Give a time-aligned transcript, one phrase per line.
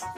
[0.00, 0.16] Hello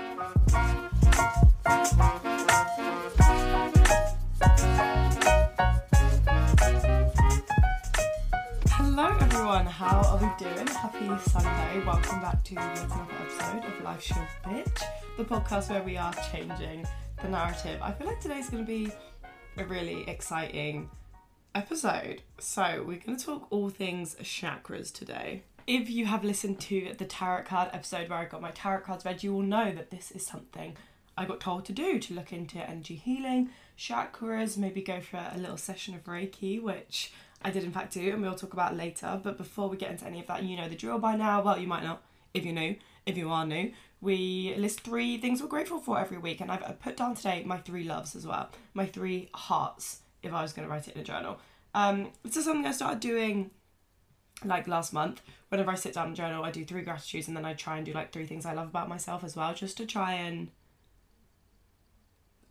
[9.20, 10.68] everyone, how are we doing?
[10.68, 11.82] Happy Sunday.
[11.84, 14.82] Welcome back to yet another episode of Life Should Bitch,
[15.16, 16.86] the podcast where we are changing
[17.20, 17.80] the narrative.
[17.82, 18.92] I feel like today's going to be
[19.56, 20.90] a really exciting
[21.56, 22.22] episode.
[22.38, 25.42] So, we're going to talk all things chakras today.
[25.66, 29.04] If you have listened to the tarot card episode where I got my tarot cards
[29.04, 30.76] read, you will know that this is something
[31.16, 35.38] I got told to do to look into energy healing, chakras, maybe go for a
[35.38, 37.12] little session of Reiki, which
[37.42, 39.20] I did in fact do, and we'll talk about later.
[39.22, 41.42] But before we get into any of that, you know the drill by now.
[41.42, 42.02] Well, you might not
[42.34, 42.74] if you're new.
[43.06, 46.80] If you are new, we list three things we're grateful for every week, and I've
[46.80, 50.00] put down today my three loves as well, my three hearts.
[50.22, 51.38] If I was going to write it in a journal,
[51.74, 53.50] um, this is something I started doing
[54.44, 55.22] like last month.
[55.48, 57.86] Whenever I sit down and journal, I do three gratitudes, and then I try and
[57.86, 60.50] do like three things I love about myself as well, just to try and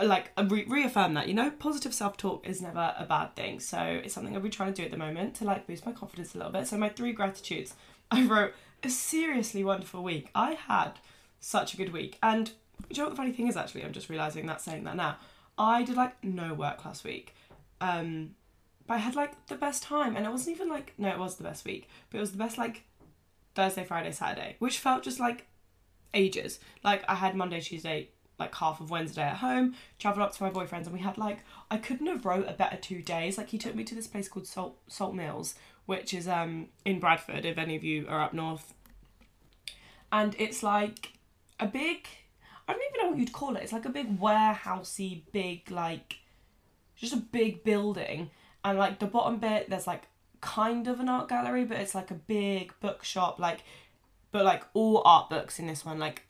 [0.04, 1.52] like re- reaffirm that you know?
[1.52, 3.60] Positive self-talk is never a bad thing.
[3.60, 5.92] So it's something i'll be trying to do at the moment to like boost my
[5.92, 6.68] confidence a little bit.
[6.68, 7.76] So my three gratitudes.
[8.12, 10.30] I wrote a seriously wonderful week.
[10.36, 10.94] I had
[11.40, 12.18] such a good week.
[12.22, 12.52] And
[12.90, 13.84] you know what the funny thing is actually?
[13.84, 15.18] I'm just realizing that saying that now.
[15.58, 17.36] I did like no work last week.
[17.80, 18.36] Um
[18.92, 21.38] but i had like the best time and it wasn't even like no it was
[21.38, 22.84] the best week but it was the best like
[23.56, 25.48] thursday friday saturday which felt just like
[26.14, 30.42] ages like i had monday tuesday like half of Wednesday at home, travelled up to
[30.42, 33.38] my boyfriend's, and we had like I couldn't have wrote a better two days.
[33.38, 35.54] Like he took me to this place called Salt Salt Mills,
[35.86, 38.74] which is um in Bradford, if any of you are up north.
[40.12, 41.14] And it's like
[41.60, 42.08] a big
[42.68, 43.62] I don't even know what you'd call it.
[43.62, 46.16] It's like a big warehousey, big like
[46.96, 48.32] just a big building.
[48.64, 50.04] And like the bottom bit, there's like
[50.42, 53.64] kind of an art gallery, but it's like a big bookshop, like
[54.32, 56.24] but like all art books in this one, like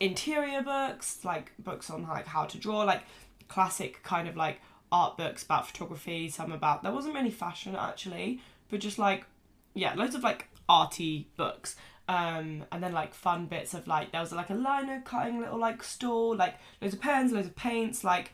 [0.00, 3.02] interior books, like books on like how to draw, like
[3.48, 4.60] classic kind of like
[4.92, 9.26] art books about photography, some about there wasn't many fashion actually, but just like
[9.74, 11.76] yeah, loads of like arty books.
[12.06, 15.58] Um, and then like fun bits of like there was like a lino cutting little
[15.58, 18.32] like store, like loads of pens, loads of paints, like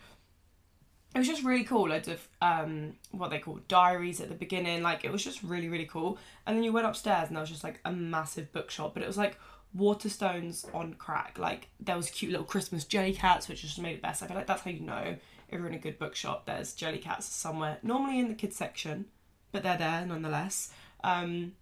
[1.15, 1.89] it was just really cool.
[1.89, 5.69] Loads of um what they call diaries at the beginning, like it was just really
[5.69, 6.19] really cool.
[6.47, 9.07] And then you went upstairs and there was just like a massive bookshop, but it
[9.07, 9.39] was like
[9.77, 11.39] Waterstones on crack.
[11.39, 14.23] Like there was cute little Christmas Jellycats, which just made it best.
[14.23, 15.17] I feel like that's how you know
[15.49, 16.47] if you're in a good bookshop.
[16.47, 19.07] There's Jellycats somewhere, normally in the kids section,
[19.53, 20.71] but they're there nonetheless.
[21.05, 21.53] Um,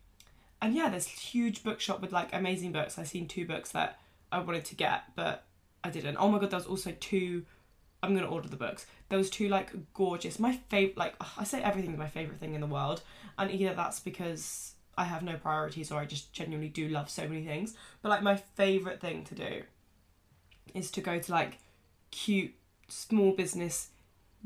[0.61, 2.99] and yeah, there's huge bookshop with like amazing books.
[2.99, 4.01] I've seen two books that
[4.33, 5.45] I wanted to get, but
[5.85, 6.17] I didn't.
[6.19, 7.45] Oh my god, there was also two.
[8.03, 8.87] I'm gonna order the books.
[9.11, 10.39] Was two like gorgeous.
[10.39, 13.03] My favorite, like I say, everything's my favorite thing in the world,
[13.39, 17.23] and either that's because I have no priorities or I just genuinely do love so
[17.27, 17.75] many things.
[18.03, 19.63] But like my favorite thing to do
[20.75, 21.59] is to go to like
[22.11, 22.53] cute
[22.89, 23.89] small business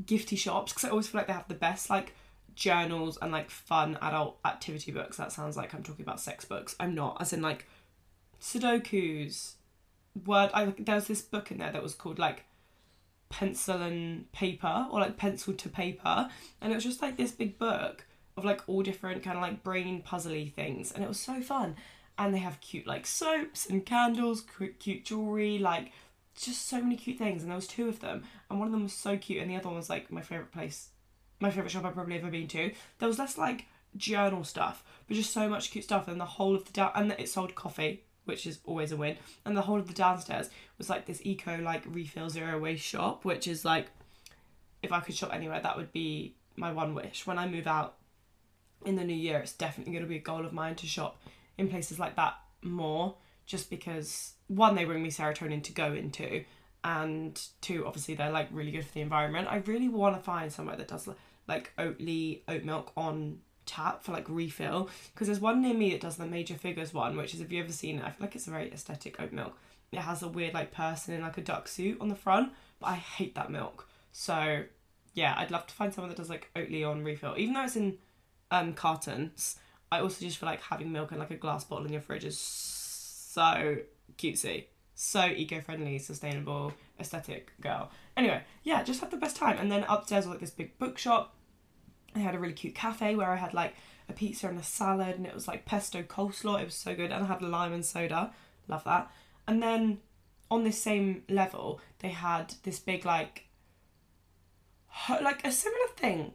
[0.05, 2.15] gifty shops because I always feel like they have the best like
[2.55, 5.17] journals and like fun adult activity books.
[5.17, 6.77] That sounds like I'm talking about sex books.
[6.79, 7.17] I'm not.
[7.21, 7.67] As in like
[8.41, 9.57] Sudoku's
[10.27, 10.51] word.
[10.53, 12.45] I there was this book in there that was called like
[13.33, 16.29] pencil and paper or like pencil to paper,
[16.61, 18.05] and it was just like this big book
[18.37, 21.75] of like all different kind of like brain puzzly things, and it was so fun.
[22.19, 24.45] And they have cute like soaps and candles,
[24.79, 25.91] cute jewelry, like
[26.37, 27.43] just so many cute things.
[27.43, 29.57] And there was two of them, and one of them was so cute, and the
[29.57, 30.91] other one was like my favorite place,
[31.41, 32.71] my favorite shop I've probably ever been to.
[32.99, 33.65] There was less like
[33.97, 36.07] journal stuff, but just so much cute stuff.
[36.07, 39.17] And the whole of the down and it sold coffee, which is always a win.
[39.45, 43.25] And the whole of the downstairs was like this eco like refill zero waste shop,
[43.25, 43.89] which is like
[44.83, 47.27] if I could shop anywhere, that would be my one wish.
[47.27, 47.97] When I move out
[48.85, 51.21] in the new year, it's definitely going to be a goal of mine to shop
[51.57, 53.17] in places like that more,
[53.47, 56.45] just because one, they bring me serotonin to go into,
[56.85, 59.49] and two, obviously they're like really good for the environment.
[59.49, 61.09] I really want to find somewhere that does
[61.47, 63.39] like Oatly oat milk on
[63.73, 64.91] tap for like refill.
[65.13, 67.63] Because there's one near me that does the major figures one which is if you
[67.63, 68.05] ever seen it?
[68.05, 69.57] I feel like it's a very aesthetic oat milk.
[69.91, 72.89] It has a weird like person in like a duck suit on the front but
[72.89, 73.89] i hate that milk.
[74.13, 74.65] So
[75.15, 77.35] yeah i'd love to find someone that does like oatly on refill.
[77.37, 77.99] Even though it's in
[78.51, 79.57] um cartons
[79.91, 82.25] i also just feel like having milk in like a glass bottle in your fridge
[82.25, 83.77] is so
[84.19, 84.67] cutesy.
[84.95, 87.91] So eco-friendly sustainable aesthetic girl.
[88.17, 89.57] Anyway yeah just have the best time.
[89.59, 91.35] And then upstairs was like this big bookshop
[92.15, 93.75] I had a really cute cafe where I had like
[94.09, 96.61] a pizza and a salad, and it was like pesto coleslaw.
[96.61, 98.33] It was so good, and I had lime and soda.
[98.69, 99.11] Love that.
[99.49, 99.99] And then
[100.51, 103.47] on this same level, they had this big like,
[105.09, 106.33] like a similar thing,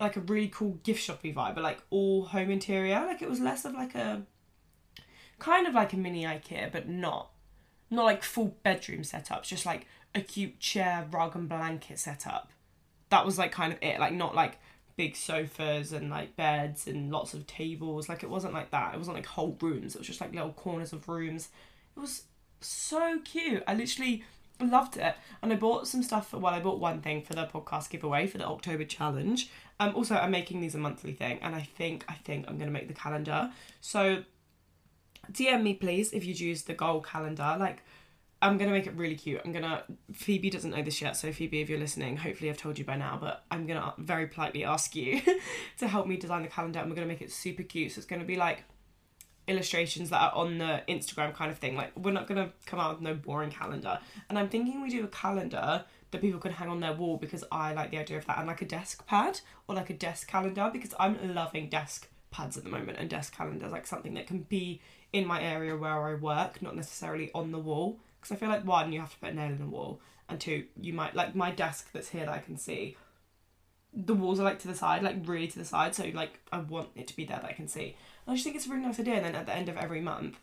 [0.00, 3.04] like a really cool gift shoppy vibe, but like all home interior.
[3.06, 4.22] Like it was less of like a,
[5.38, 7.30] kind of like a mini IKEA, but not.
[7.90, 12.50] not like full bedroom setups, just like a cute chair, rug, and blanket setup.
[13.10, 13.98] That was like kind of it.
[14.00, 14.58] Like not like
[15.00, 18.06] big sofas and like beds and lots of tables.
[18.06, 18.92] Like it wasn't like that.
[18.92, 19.94] It wasn't like whole rooms.
[19.94, 21.48] It was just like little corners of rooms.
[21.96, 22.24] It was
[22.60, 23.62] so cute.
[23.66, 24.24] I literally
[24.60, 25.14] loved it.
[25.40, 26.28] And I bought some stuff.
[26.28, 29.48] For, well, I bought one thing for the podcast giveaway for the October challenge.
[29.78, 32.70] Um, also, I'm making these a monthly thing, and I think I think I'm gonna
[32.70, 33.50] make the calendar.
[33.80, 34.24] So
[35.32, 37.56] DM me please if you'd use the goal calendar.
[37.58, 37.82] Like
[38.42, 39.40] I'm gonna make it really cute.
[39.44, 42.78] I'm gonna Phoebe doesn't know this yet, so Phoebe, if you're listening, hopefully I've told
[42.78, 45.20] you by now, but I'm gonna very politely ask you
[45.78, 47.92] to help me design the calendar and we're gonna make it super cute.
[47.92, 48.64] So it's gonna be like
[49.46, 51.76] illustrations that are on the Instagram kind of thing.
[51.76, 53.98] Like we're not gonna come out with no boring calendar.
[54.28, 57.44] And I'm thinking we do a calendar that people can hang on their wall because
[57.52, 60.28] I like the idea of that and like a desk pad or like a desk
[60.28, 64.26] calendar because I'm loving desk pads at the moment and desk calendars like something that
[64.26, 64.80] can be
[65.12, 67.98] in my area where I work, not necessarily on the wall.
[68.20, 70.40] Because I feel like one, you have to put a nail in the wall, and
[70.40, 72.96] two, you might like my desk that's here that I can see.
[73.92, 76.58] The walls are like to the side, like really to the side, so like I
[76.58, 77.96] want it to be there that I can see.
[78.26, 79.14] And I just think it's a really nice idea.
[79.14, 80.38] And then at the end of every month,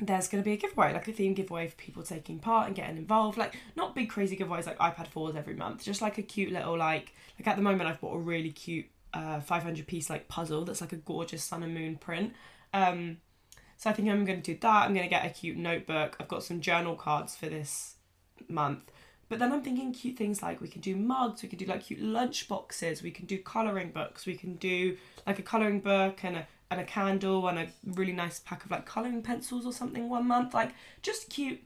[0.00, 2.76] there's going to be a giveaway, like a theme giveaway for people taking part and
[2.76, 3.38] getting involved.
[3.38, 6.76] Like not big crazy giveaways like iPad 4s every month, just like a cute little
[6.76, 10.64] like like at the moment I've bought a really cute uh 500 piece like puzzle
[10.64, 12.34] that's like a gorgeous sun and moon print.
[12.74, 13.18] Um
[13.76, 14.84] so I think I'm going to do that.
[14.84, 16.16] I'm going to get a cute notebook.
[16.18, 17.96] I've got some journal cards for this
[18.48, 18.90] month.
[19.28, 21.84] But then I'm thinking cute things like we can do mugs, we can do like
[21.84, 24.96] cute lunch boxes, we can do colouring books, we can do
[25.26, 28.70] like a colouring book and a and a candle and a really nice pack of
[28.72, 30.54] like colouring pencils or something one month.
[30.54, 30.72] Like
[31.02, 31.60] just cute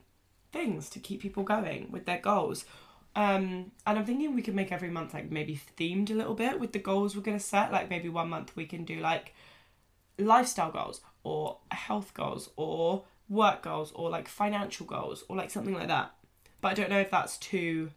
[0.52, 2.64] things to keep people going with their goals.
[3.16, 6.60] Um, and I'm thinking we could make every month like maybe themed a little bit
[6.60, 7.72] with the goals we're gonna set.
[7.72, 9.34] Like maybe one month we can do like
[10.18, 15.75] lifestyle goals or health goals or work goals or like financial goals or like something
[15.75, 16.14] like that.
[16.61, 17.90] But I don't know if that's too.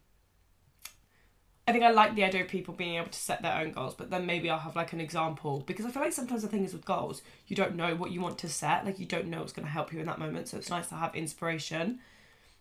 [1.67, 3.95] I think I like the idea of people being able to set their own goals,
[3.95, 6.65] but then maybe I'll have like an example because I feel like sometimes the thing
[6.65, 9.39] is with goals, you don't know what you want to set, like you don't know
[9.39, 10.49] what's going to help you in that moment.
[10.49, 11.99] So it's nice to have inspiration.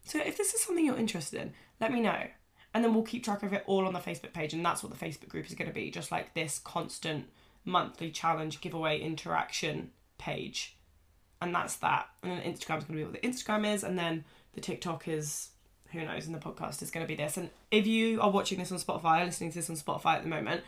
[0.05, 2.27] So if this is something you're interested in, let me know.
[2.75, 4.97] And then we'll keep track of it all on the Facebook page, and that's what
[4.97, 7.27] the Facebook group is going to be just like this constant
[7.65, 9.91] monthly challenge giveaway interaction
[10.23, 10.77] page.
[11.41, 12.09] And that's that.
[12.23, 14.25] And then Instagram's going to be what the Instagram is, and then
[14.55, 15.49] the TikTok is
[15.91, 17.37] who knows, and the podcast is going to be this.
[17.37, 20.29] And if you are watching this on Spotify, listening to this on Spotify at the
[20.29, 20.63] moment,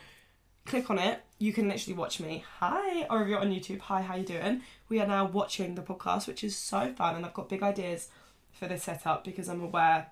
[0.65, 1.21] click on it.
[1.39, 2.43] You can literally watch me.
[2.59, 4.61] Hi, or if you're on YouTube, hi, how you doing?
[4.89, 8.09] We are now watching the podcast, which is so fun, and I've got big ideas
[8.51, 10.07] for this setup because I'm aware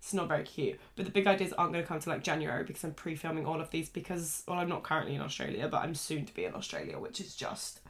[0.00, 0.78] it's not very cute.
[0.96, 3.60] But the big ideas aren't going to come to like January because I'm pre-filming all
[3.60, 6.54] of these because well, I'm not currently in Australia, but I'm soon to be in
[6.54, 7.80] Australia, which is just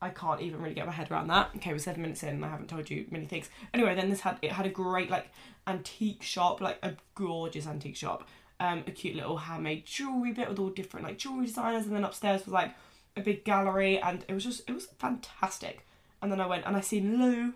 [0.00, 1.50] I can't even really get my head around that.
[1.56, 3.48] Okay, we're seven minutes in and I haven't told you many things.
[3.74, 5.30] Anyway, then this had it had a great like
[5.66, 8.28] antique shop, like a gorgeous antique shop.
[8.60, 12.04] Um, a cute little handmade jewelry bit with all different like jewelry designers, and then
[12.04, 12.74] upstairs was like
[13.16, 15.86] a big gallery, and it was just it was fantastic.
[16.22, 17.54] And then I went and I seen Lou.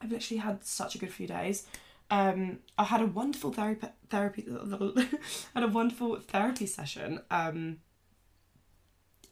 [0.00, 1.66] I've literally had such a good few days.
[2.10, 4.46] Um, I had a wonderful therapy therapy
[5.54, 7.20] had a wonderful therapy session.
[7.30, 7.78] Um,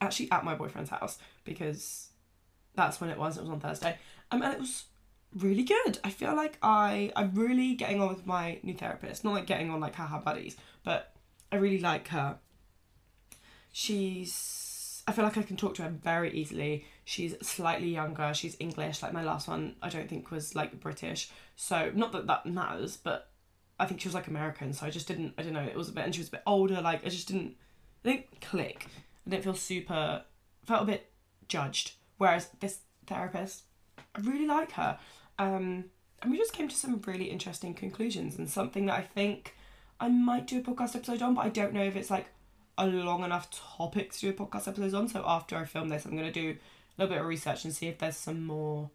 [0.00, 2.10] actually at my boyfriend's house because
[2.76, 3.36] that's when it was.
[3.36, 3.98] It was on Thursday,
[4.30, 4.84] um, and it was
[5.34, 5.98] really good.
[6.04, 9.24] I feel like I I'm really getting on with my new therapist.
[9.24, 11.14] Not like getting on like haha buddies, but
[11.50, 12.38] I really like her.
[13.72, 16.84] She's I feel like I can talk to her very easily.
[17.04, 18.32] She's slightly younger.
[18.34, 19.02] She's English.
[19.02, 21.30] Like my last one, I don't think was like British.
[21.54, 23.30] So not that that matters, but
[23.78, 24.72] I think she was like American.
[24.72, 25.34] So I just didn't.
[25.38, 25.60] I don't know.
[25.60, 26.80] It was a bit, and she was a bit older.
[26.80, 27.56] Like I just didn't.
[28.04, 28.86] I didn't click.
[29.26, 30.24] I didn't feel super.
[30.64, 31.10] Felt a bit
[31.48, 31.92] judged.
[32.18, 33.62] Whereas this therapist,
[34.14, 34.98] I really like her.
[35.38, 35.86] Um,
[36.22, 39.54] and we just came to some really interesting conclusions and something that I think
[40.00, 42.26] I might do a podcast episode on, but I don't know if it's like
[42.78, 45.08] a long enough topic to do a podcast episode on.
[45.08, 47.74] So after I film this, I'm going to do a little bit of research and
[47.74, 48.90] see if there's some more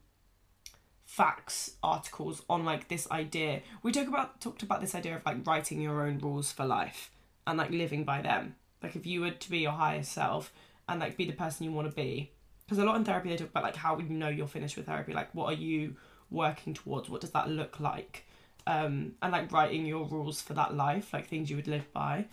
[1.06, 3.62] facts articles on like this idea.
[3.84, 7.12] We talk about talked about this idea of like writing your own rules for life
[7.46, 8.56] and like living by them.
[8.82, 10.54] Like if you were to be your highest self
[10.88, 12.32] and like be the person you want to be,
[12.72, 14.86] because a lot in therapy they talk about like how you know you're finished with
[14.86, 15.94] therapy like what are you
[16.30, 17.10] working towards?
[17.10, 18.26] What does that look like?
[18.66, 22.28] Um and like writing your rules for that life like things you would live by.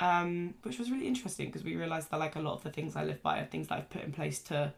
[0.00, 2.94] Um which was really interesting because we realized that like a lot of the things
[2.94, 4.74] i live by are things that i've put in place to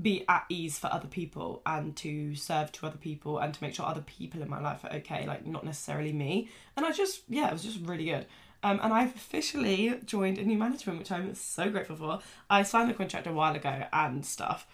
[0.00, 3.76] be at ease for other people and to serve to other people and to make
[3.76, 6.48] sure other people in my life are okay like not necessarily me.
[6.76, 8.26] And i just yeah it was just really good
[8.62, 12.20] um, and I've officially joined a new management, which I'm so grateful for.
[12.48, 14.66] I signed the contract a while ago and stuff,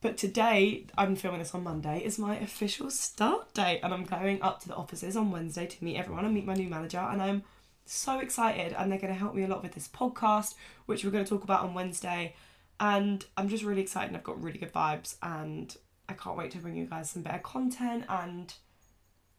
[0.00, 4.40] But today, I'm filming this on Monday, is my official start date, and I'm going
[4.42, 7.20] up to the offices on Wednesday to meet everyone and meet my new manager, and
[7.20, 7.42] I'm
[7.84, 8.74] so excited.
[8.74, 10.54] And they're going to help me a lot with this podcast,
[10.86, 12.36] which we're going to talk about on Wednesday.
[12.78, 15.76] And I'm just really excited, I've got really good vibes, and
[16.08, 18.04] I can't wait to bring you guys some better content.
[18.08, 18.54] And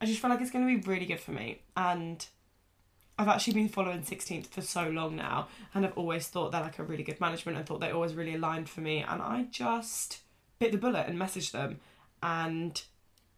[0.02, 1.62] I just feel like it's going to be really good for me.
[1.78, 2.28] And
[3.20, 6.80] I've actually been following 16th for so long now, and I've always thought they're like
[6.80, 7.58] a really good management.
[7.58, 10.22] and thought they always really aligned for me, and I just
[10.58, 11.82] bit the bullet and messaged them,
[12.24, 12.82] and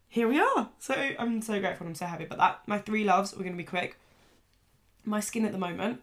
[0.08, 0.68] here we are.
[0.78, 1.88] So I'm so grateful.
[1.88, 2.60] I'm so happy about that.
[2.68, 3.34] My three loves.
[3.34, 3.98] We're gonna be quick.
[5.04, 6.00] My skin at the moment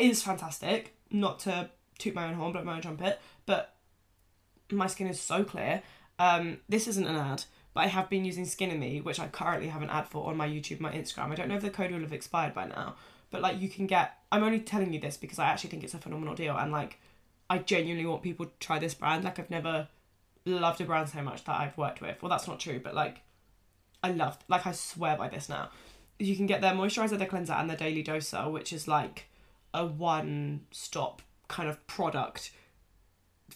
[0.00, 0.96] is fantastic.
[1.12, 3.76] Not to toot my own horn, blow my own trumpet, but
[4.72, 5.84] my skin is so clear.
[6.18, 7.44] Um, this isn't an ad,
[7.78, 10.28] but I have been using Skin in Me, which I currently have an ad for
[10.28, 11.30] on my YouTube, my Instagram.
[11.30, 12.96] I don't know if the code will have expired by now,
[13.30, 14.18] but like you can get.
[14.32, 16.98] I'm only telling you this because I actually think it's a phenomenal deal, and like
[17.48, 19.22] I genuinely want people to try this brand.
[19.22, 19.86] Like I've never
[20.44, 22.20] loved a brand so much that I've worked with.
[22.20, 23.20] Well, that's not true, but like
[24.02, 25.70] I love, like I swear by this now.
[26.18, 29.26] You can get their moisturizer, their cleanser, and their daily doser, which is like
[29.72, 32.50] a one-stop kind of product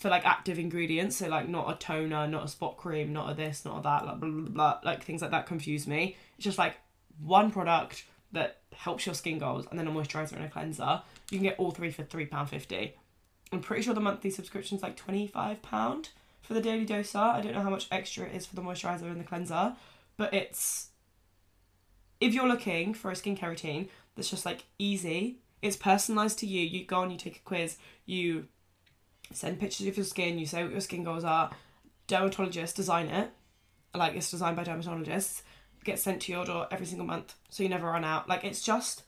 [0.02, 1.16] for like active ingredients.
[1.16, 4.04] So like not a toner, not a spot cream, not a this, not a that,
[4.04, 4.78] like blah blah blah.
[4.85, 6.16] Like things like that confuse me.
[6.37, 6.75] It's just like
[7.23, 11.02] one product that helps your skin goals, and then a moisturizer and a cleanser.
[11.30, 12.94] You can get all three for three pound fifty.
[13.52, 16.09] I'm pretty sure the monthly subscription is like £25
[16.40, 17.16] for the daily doser.
[17.16, 19.75] I don't know how much extra it is for the moisturiser and the cleanser,
[20.16, 20.88] but it's
[22.18, 26.66] if you're looking for a skincare routine that's just like easy, it's personalised to you.
[26.66, 28.49] You go and you take a quiz, you
[29.36, 31.50] send pictures of your skin, you say what your skin goals are,
[32.08, 33.30] dermatologists design it,
[33.94, 35.42] like it's designed by dermatologists,
[35.84, 38.28] gets sent to your door every single month, so you never run out.
[38.28, 39.02] Like it's just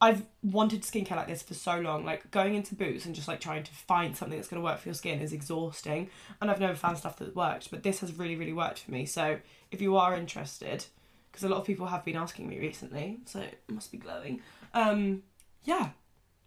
[0.00, 2.04] I've wanted skincare like this for so long.
[2.04, 4.78] Like going into Boots and just like trying to find something that's going to work
[4.78, 6.10] for your skin is exhausting.
[6.40, 9.06] And I've never found stuff that worked, but this has really, really worked for me.
[9.06, 9.38] So
[9.72, 10.84] if you are interested,
[11.30, 14.40] because a lot of people have been asking me recently, so it must be glowing.
[14.72, 15.24] Um,
[15.64, 15.90] yeah,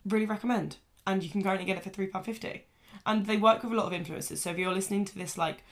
[0.05, 0.77] really recommend.
[1.05, 2.67] And you can currently get it for three pound fifty.
[3.05, 4.37] And they work with a lot of influencers.
[4.37, 5.63] So if you're listening to this like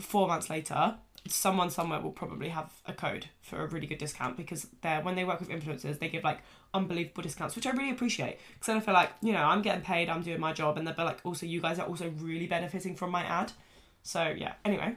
[0.00, 0.96] four months later,
[1.26, 5.14] someone somewhere will probably have a code for a really good discount because they're when
[5.14, 6.38] they work with influencers they give like
[6.72, 8.38] unbelievable discounts which i really appreciate.
[8.54, 10.94] Because i feel like you know i'm getting paid i'm doing my job and they're
[10.96, 13.52] like also you guys are also really benefiting from my ad.
[14.02, 14.54] So yeah.
[14.64, 14.96] Anyway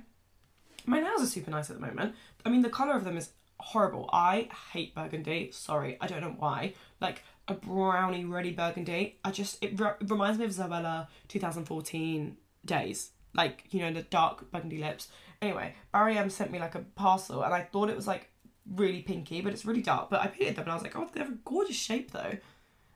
[0.86, 2.16] my nails are super nice at the moment.
[2.46, 4.10] I mean the color of them is horrible.
[4.12, 5.52] I hate burgundy.
[5.52, 5.98] Sorry.
[6.02, 6.74] I don't know why.
[7.00, 13.12] Like a brownie ready burgundy i just it re- reminds me of zoella 2014 days
[13.34, 15.08] like you know the dark burgundy lips
[15.42, 18.30] Anyway, Barry M sent me like a parcel and I thought it was like
[18.76, 20.10] really pinky, but it's really dark.
[20.10, 22.38] But I painted them and I was like, oh, they have a gorgeous shape though.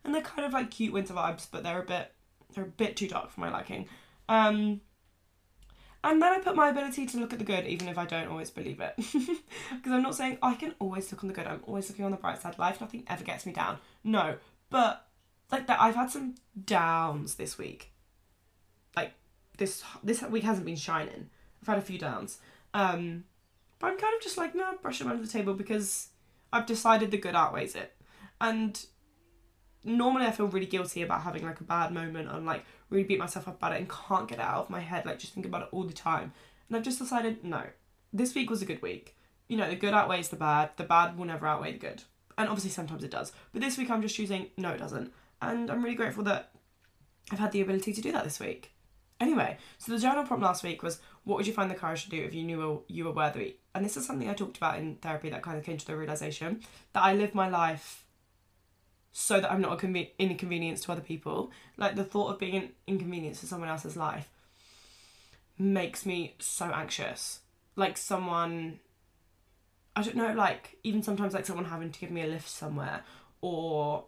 [0.04, 2.12] And they're kind of like cute winter vibes, but they're a bit
[2.54, 3.88] they're a bit too dark for my liking.
[4.30, 4.82] Um
[6.06, 8.28] and then I put my ability to look at the good, even if I don't
[8.28, 8.94] always believe it.
[9.76, 11.48] Because I'm not saying I can always look on the good.
[11.48, 12.58] I'm always looking on the bright side.
[12.60, 13.80] Life, nothing ever gets me down.
[14.04, 14.36] No,
[14.70, 15.08] but
[15.52, 16.36] like that, I've had some
[16.66, 17.92] downs this week.
[18.96, 19.14] Like
[19.58, 21.30] this, this week hasn't been shining.
[21.62, 22.38] I've had a few downs.
[22.74, 23.24] Um,
[23.80, 26.10] but I'm kind of just like, no, brush them under the table because
[26.54, 27.94] I've decided the good outweighs it.
[28.40, 28.86] And
[29.86, 33.20] normally I feel really guilty about having like a bad moment and like really beat
[33.20, 35.46] myself up about it and can't get it out of my head, like just think
[35.46, 36.34] about it all the time.
[36.68, 37.64] And I've just decided, no,
[38.12, 39.16] this week was a good week.
[39.48, 42.04] You know, the good outweighs the bad, the bad will never outweigh the good.
[42.38, 43.32] And obviously sometimes it does.
[43.54, 45.14] But this week I'm just choosing, no, it doesn't.
[45.42, 46.52] And I'm really grateful that
[47.32, 48.72] I've had the ability to do that this week.
[49.20, 52.10] Anyway, so the journal prompt last week was what would you find the courage to
[52.10, 53.58] do if you knew you were worthy?
[53.74, 55.96] And this is something I talked about in therapy that kind of came to the
[55.96, 56.62] realization
[56.94, 58.05] that I live my life
[59.18, 61.50] so that I'm not an inconvenience to other people.
[61.78, 64.30] Like the thought of being an inconvenience to someone else's life
[65.58, 67.40] makes me so anxious.
[67.78, 68.82] Like someone,
[69.96, 73.04] I don't know, like even sometimes like someone having to give me a lift somewhere
[73.40, 74.04] or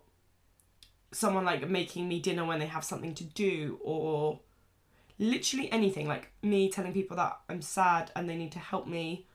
[1.14, 4.42] someone like making me dinner when they have something to do or
[5.20, 9.26] literally anything like me telling people that I'm sad and they need to help me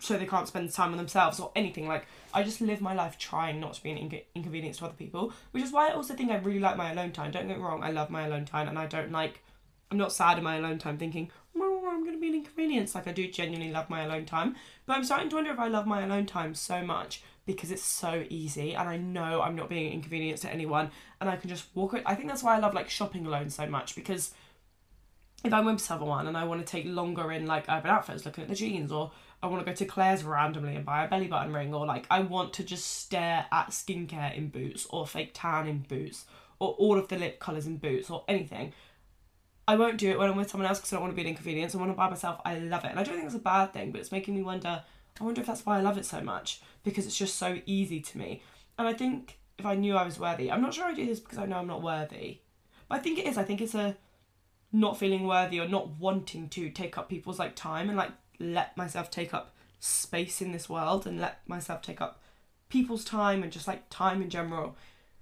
[0.00, 1.86] so they can't spend time on themselves or anything.
[1.86, 4.94] Like I just live my life trying not to be an inc- inconvenience to other
[4.94, 7.30] people which is why I also think I really like my alone time.
[7.30, 9.42] Don't get wrong I love my alone time and I don't like
[9.90, 12.94] I'm not sad in my alone time thinking oh, I'm going to be an inconvenience.
[12.94, 14.56] Like I do genuinely love my alone time
[14.86, 17.82] but I'm starting to wonder if I love my alone time so much because it's
[17.82, 21.50] so easy and I know I'm not being an inconvenience to anyone and I can
[21.50, 24.32] just walk it I think that's why I love like shopping alone so much because
[25.44, 28.42] if I'm with someone and I want to take longer in like Urban Outfitters looking
[28.42, 31.26] at the jeans, or I want to go to Claire's randomly and buy a belly
[31.26, 35.32] button ring, or like I want to just stare at skincare in Boots, or fake
[35.34, 36.26] tan in Boots,
[36.58, 38.72] or all of the lip colours in Boots, or anything.
[39.66, 41.22] I won't do it when I'm with someone else because I don't want to be
[41.22, 41.72] an inconvenience.
[41.72, 42.90] And when I'm by myself, I love it.
[42.90, 44.82] And I don't think it's a bad thing, but it's making me wonder.
[45.20, 48.00] I wonder if that's why I love it so much because it's just so easy
[48.00, 48.42] to me.
[48.78, 51.20] And I think if I knew I was worthy, I'm not sure I do this
[51.20, 52.40] because I know I'm not worthy,
[52.88, 53.38] but I think it is.
[53.38, 53.96] I think it's a
[54.72, 58.76] not feeling worthy or not wanting to take up people's like time and like let
[58.76, 62.20] myself take up space in this world and let myself take up
[62.68, 64.76] people's time and just like time in general.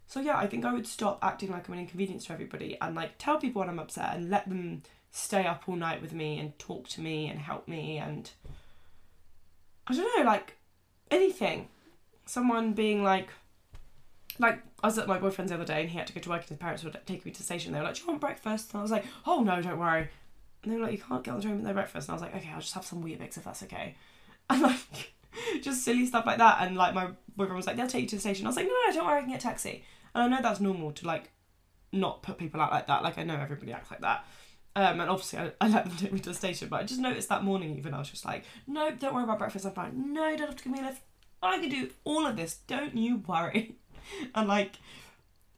[0.07, 2.95] So yeah, I think I would stop acting like I'm an inconvenience to everybody and
[2.95, 6.38] like tell people when I'm upset and let them stay up all night with me
[6.38, 8.30] and talk to me and help me and
[9.87, 10.57] I don't know, like
[11.11, 11.69] anything.
[12.25, 13.30] Someone being like
[14.41, 16.29] like I was at my boyfriend's the other day and he had to go to
[16.31, 17.73] work and his parents would take me to the station.
[17.73, 18.73] They were like, Do you want breakfast?
[18.73, 20.09] And I was like, Oh no, don't worry.
[20.63, 22.09] And they were like, You can't get on the train with no breakfast.
[22.09, 23.97] And I was like, Okay, I'll just have some Weetabix if that's okay.
[24.51, 25.13] And like
[25.63, 26.59] just silly stuff like that.
[26.63, 28.47] And like my boyfriend was like, They'll take you to the station.
[28.47, 29.85] I was like, No, no, don't worry, I can get a taxi.
[30.15, 31.31] And I know that's normal to like
[31.93, 33.03] not put people out like that.
[33.03, 34.25] Like I know everybody acts like that.
[34.77, 37.01] Um, and obviously I, I let them take me to the station, but I just
[37.01, 40.13] noticed that morning even I was just like, no, don't worry about breakfast, I'm fine.
[40.13, 41.03] No, don't have to give me a lift.
[41.43, 42.57] I can do all of this.
[42.67, 43.77] Don't you worry.
[44.35, 44.76] and like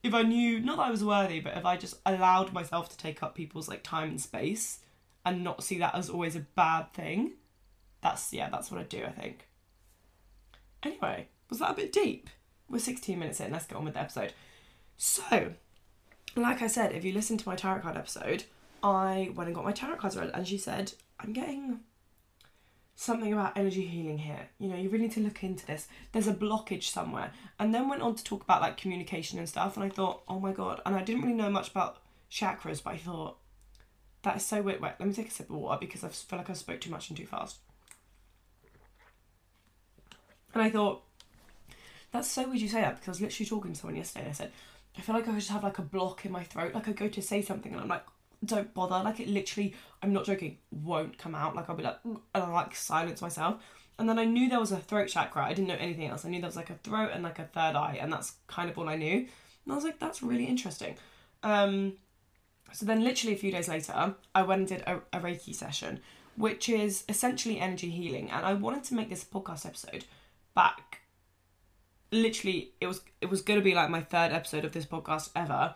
[0.03, 2.97] if I knew not that I was worthy, but if I just allowed myself to
[2.97, 4.81] take up people's like time and space
[5.25, 7.33] and not see that as always a bad thing,
[8.01, 9.49] that's yeah, that's what I do, I think.
[10.83, 12.29] Anyway, was that a bit deep?
[12.69, 14.33] We're 16 minutes in, let's get on with the episode.
[14.97, 15.53] So,
[16.35, 18.45] like I said, if you listen to my tarot card episode,
[18.83, 21.81] I went and got my tarot cards read and she said, I'm getting
[22.95, 24.49] something about energy healing here.
[24.59, 25.89] You know, you really need to look into this.
[26.13, 27.33] There's a blockage somewhere.
[27.59, 29.77] And then went on to talk about like communication and stuff.
[29.77, 30.81] And I thought, oh my God.
[30.87, 31.99] And I didn't really know much about
[32.31, 33.39] chakras, but I thought,
[34.23, 34.81] that is so weird.
[34.81, 36.91] Wait, let me take a sip of water because I feel like I spoke too
[36.91, 37.59] much and too fast.
[40.55, 41.03] And I thought,
[42.13, 44.31] that's so weird you say that because I was literally talking to someone yesterday and
[44.31, 44.53] I said,
[44.97, 46.75] I feel like I just have like a block in my throat.
[46.75, 48.05] Like I go to say something and I'm like,
[48.45, 49.03] don't bother.
[49.05, 51.55] Like it literally, I'm not joking, won't come out.
[51.55, 53.63] Like I'll be like, and I like silence myself.
[53.99, 55.45] And then I knew there was a throat chakra.
[55.45, 56.25] I didn't know anything else.
[56.25, 58.71] I knew there was like a throat and like a third eye, and that's kind
[58.71, 59.19] of all I knew.
[59.65, 60.97] And I was like, that's really interesting.
[61.43, 61.95] Um,
[62.73, 66.01] so then, literally a few days later, I went and did a, a Reiki session,
[66.37, 68.31] which is essentially energy healing.
[68.31, 70.05] And I wanted to make this podcast episode
[70.55, 71.03] back.
[72.11, 75.75] Literally, it was it was to be like my third episode of this podcast ever,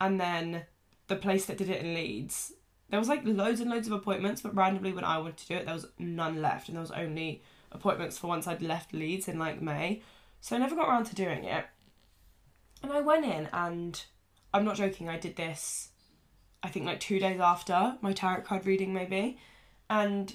[0.00, 0.64] and then
[1.08, 2.52] the place that did it in Leeds,
[2.88, 5.54] there was like loads and loads of appointments, but randomly when I wanted to do
[5.54, 7.42] it, there was none left, and there was only
[7.72, 10.02] appointments for once I'd left Leeds in like May.
[10.40, 11.64] So I never got around to doing it.
[12.82, 14.00] And I went in, and
[14.54, 15.90] I'm not joking, I did this,
[16.62, 19.38] I think like two days after my tarot card reading, maybe.
[19.88, 20.34] And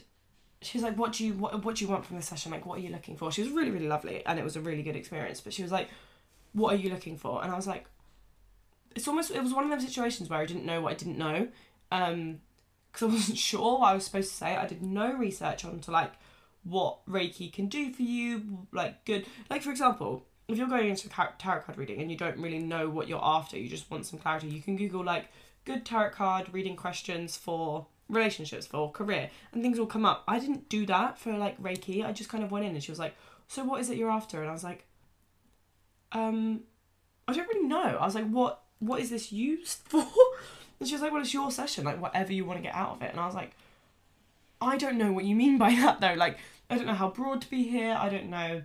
[0.62, 2.52] she was like, "What do you what What do you want from this session?
[2.52, 4.62] Like, what are you looking for?" She was really really lovely, and it was a
[4.62, 5.42] really good experience.
[5.42, 5.90] But she was like,
[6.54, 7.86] "What are you looking for?" And I was like,
[8.96, 11.18] it's almost it was one of those situations where I didn't know what I didn't
[11.18, 11.48] know,
[11.92, 12.40] um,
[12.92, 14.56] because I wasn't sure what I was supposed to say.
[14.56, 16.14] I did no research onto like
[16.64, 21.10] what Reiki can do for you, like good, like for example, if you're going into
[21.10, 24.20] tarot card reading and you don't really know what you're after, you just want some
[24.20, 25.28] clarity, you can Google like
[25.66, 30.24] good tarot card reading questions for relationships, for career, and things will come up.
[30.28, 32.06] I didn't do that for like Reiki.
[32.06, 33.16] I just kind of went in and she was like,
[33.48, 34.86] "So what is it you're after?" And I was like,
[36.12, 36.62] "Um,
[37.28, 40.06] I don't really know." I was like, "What what is this used for?
[40.80, 42.98] And she was like, well, it's your session, like whatever you want to get out
[42.98, 43.12] of it.
[43.12, 43.52] And I was like,
[44.60, 46.15] I don't know what you mean by that though.
[46.15, 46.38] Like,
[46.70, 47.96] I don't know how broad to be here.
[47.98, 48.63] I don't know.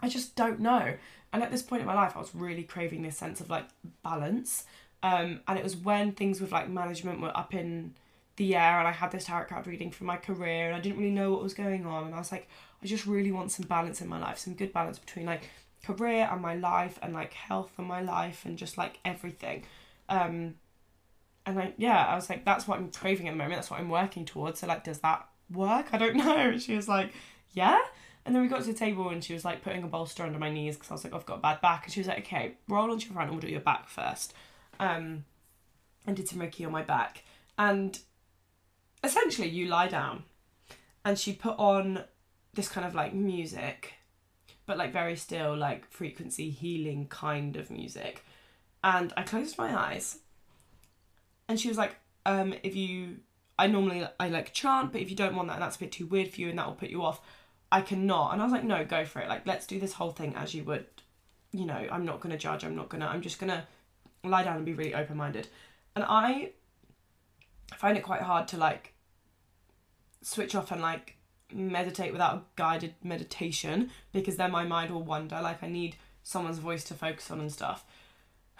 [0.00, 0.94] I just don't know.
[1.32, 3.66] And at this point in my life, I was really craving this sense of like
[4.02, 4.64] balance.
[5.02, 7.94] Um, and it was when things with like management were up in
[8.36, 10.98] the air and I had this tarot card reading for my career and I didn't
[10.98, 12.06] really know what was going on.
[12.06, 12.48] And I was like,
[12.82, 15.48] I just really want some balance in my life, some good balance between like
[15.84, 19.64] career and my life and like health and my life and just like everything.
[20.08, 20.54] Um,
[21.46, 23.56] and like yeah, I was like, that's what I'm craving at the moment.
[23.56, 24.60] That's what I'm working towards.
[24.60, 25.92] So like, does that work?
[25.92, 26.36] I don't know.
[26.36, 27.12] And she was like,
[27.52, 27.80] yeah.
[28.26, 30.38] And then we got to the table and she was like putting a bolster under
[30.38, 31.84] my knees because I was like, I've got a bad back.
[31.84, 34.32] And she was like, okay, roll onto your front and we'll do your back first.
[34.80, 35.24] Um,
[36.06, 37.24] and did some Reiki on my back.
[37.58, 37.98] And
[39.02, 40.24] essentially, you lie down
[41.04, 42.04] and she put on
[42.54, 43.94] this kind of like music
[44.66, 48.24] but like very still, like frequency healing kind of music.
[48.82, 50.18] And I closed my eyes,
[51.48, 51.96] and she was like,
[52.26, 53.18] um, "If you,
[53.58, 56.06] I normally I like chant, but if you don't want that, that's a bit too
[56.06, 57.20] weird for you, and that will put you off,
[57.72, 59.28] I cannot." And I was like, "No, go for it.
[59.28, 60.86] Like, let's do this whole thing as you would.
[61.52, 62.64] You know, I'm not gonna judge.
[62.64, 63.06] I'm not gonna.
[63.06, 63.66] I'm just gonna
[64.22, 65.48] lie down and be really open minded."
[65.96, 66.52] And I
[67.76, 68.94] find it quite hard to like
[70.22, 71.16] switch off and like
[71.54, 76.58] meditate without a guided meditation because then my mind will wander like I need someone's
[76.58, 77.84] voice to focus on and stuff.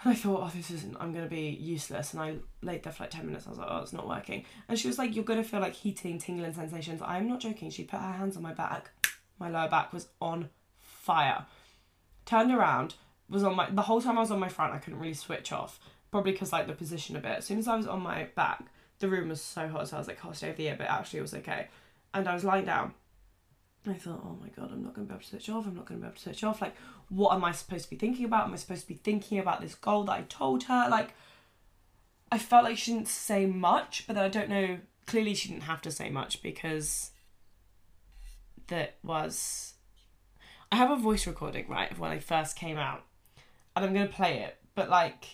[0.03, 2.13] And I thought, oh, this isn't, I'm going to be useless.
[2.13, 3.47] And I laid there for like 10 minutes.
[3.47, 4.45] I was like, oh, it's not working.
[4.67, 7.01] And she was like, you're going to feel like heating, tingling sensations.
[7.03, 7.69] I'm not joking.
[7.69, 8.91] She put her hands on my back.
[9.39, 11.45] My lower back was on fire.
[12.25, 12.95] Turned around,
[13.29, 15.51] was on my, the whole time I was on my front, I couldn't really switch
[15.51, 15.79] off.
[16.11, 17.37] Probably because like the position a bit.
[17.37, 18.65] As soon as I was on my back,
[18.99, 19.87] the room was so hot.
[19.87, 20.75] So I was like, oh, stay over here.
[20.77, 21.67] But actually, it was okay.
[22.15, 22.93] And I was lying down.
[23.85, 25.67] I thought, oh my god, I'm not going to be able to switch off.
[25.67, 26.61] I'm not going to be able to switch off.
[26.61, 26.75] Like,
[27.09, 28.45] what am I supposed to be thinking about?
[28.47, 30.87] Am I supposed to be thinking about this goal that I told her?
[30.89, 31.13] Like,
[32.31, 34.79] I felt like she didn't say much, but then I don't know.
[35.05, 37.11] Clearly, she didn't have to say much because
[38.67, 39.73] that was.
[40.71, 43.03] I have a voice recording, right, of when I first came out,
[43.75, 45.25] and I'm going to play it, but like.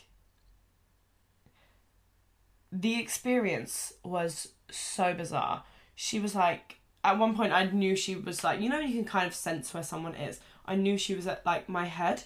[2.74, 5.64] The experience was so bizarre.
[6.04, 9.06] She was like, at one point, I knew she was like, you know, you can
[9.06, 12.24] kind of sense where someone is I knew she was at like my head.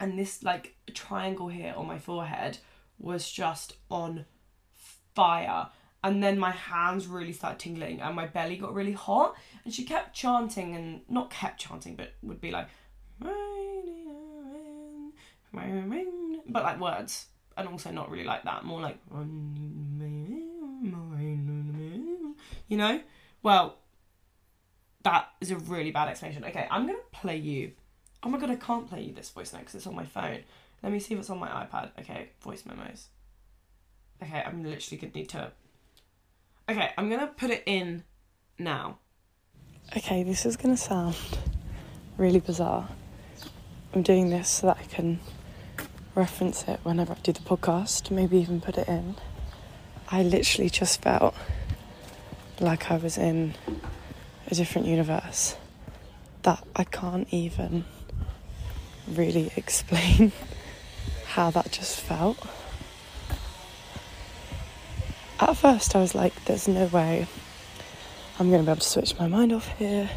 [0.00, 2.58] And this like triangle here on my forehead
[2.98, 4.26] was just on
[5.14, 5.68] fire.
[6.02, 9.36] And then my hands really started tingling and my belly got really hot.
[9.64, 12.66] And she kept chanting and not kept chanting, but would be like,
[16.48, 17.26] but like words.
[17.56, 18.98] And also not really like that, more like,
[22.70, 23.00] you know?
[23.42, 23.76] Well,
[25.02, 26.44] that is a really bad explanation.
[26.44, 27.72] Okay, I'm gonna play you.
[28.22, 30.40] Oh my god, I can't play you this voice note because it's on my phone.
[30.82, 31.90] Let me see if it's on my iPad.
[31.98, 33.08] Okay, voice memos.
[34.22, 35.52] Okay, I'm literally gonna need to.
[36.68, 38.04] Okay, I'm gonna put it in
[38.58, 38.98] now.
[39.96, 41.16] Okay, this is gonna sound
[42.16, 42.88] really bizarre.
[43.92, 45.18] I'm doing this so that I can
[46.14, 49.16] reference it whenever I do the podcast, maybe even put it in.
[50.08, 51.34] I literally just felt
[52.60, 53.54] like I was in
[54.50, 55.56] a different universe
[56.42, 57.84] that I can't even
[59.08, 60.32] really explain
[61.26, 62.38] how that just felt.
[65.40, 67.26] At first, I was like, there's no way
[68.38, 70.10] I'm going to be able to switch my mind off here.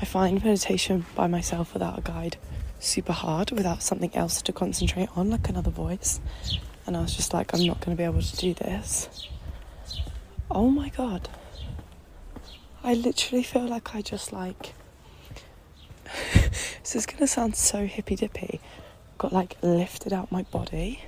[0.00, 2.36] I find meditation by myself without a guide
[2.78, 6.20] super hard, without something else to concentrate on, like another voice.
[6.86, 9.28] And I was just like, I'm not going to be able to do this.
[10.50, 11.28] Oh my god.
[12.88, 14.72] I literally feel like I just like.
[16.32, 18.62] this is gonna sound so hippy dippy.
[19.18, 21.02] Got like lifted out my body.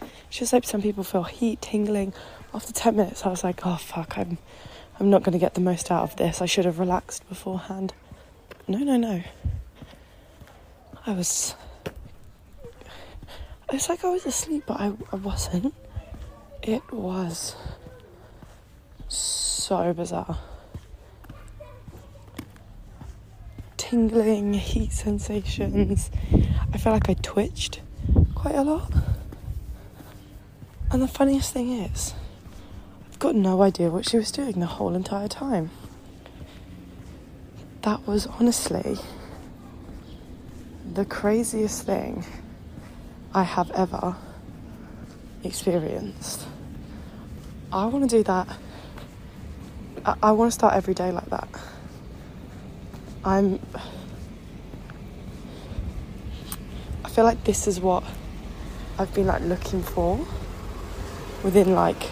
[0.00, 2.14] It's just like some people feel heat tingling.
[2.54, 4.38] After ten minutes, I was like, oh fuck, I'm,
[4.98, 6.40] I'm not gonna get the most out of this.
[6.40, 7.92] I should have relaxed beforehand.
[8.66, 9.22] No, no, no.
[11.04, 11.54] I was.
[13.70, 15.74] It's like I was asleep, but I, I wasn't.
[16.62, 17.54] It was
[19.08, 20.38] so bizarre.
[23.88, 26.10] Tingling, heat sensations.
[26.74, 27.80] I feel like I twitched
[28.34, 28.92] quite a lot.
[30.90, 32.12] And the funniest thing is,
[33.10, 35.70] I've got no idea what she was doing the whole entire time.
[37.80, 38.98] That was honestly
[40.92, 42.26] the craziest thing
[43.32, 44.16] I have ever
[45.44, 46.46] experienced.
[47.72, 48.48] I want to do that.
[50.04, 51.48] I, I want to start every day like that.
[53.24, 53.60] I'm.
[57.04, 58.04] I feel like this is what
[58.98, 60.24] I've been like looking for
[61.42, 62.10] within like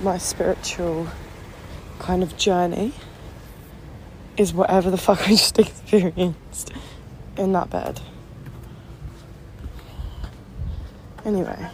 [0.00, 1.08] my spiritual
[1.98, 2.92] kind of journey
[4.36, 6.72] is whatever the fuck I just experienced
[7.36, 8.00] in that bed.
[11.24, 11.70] Anyway.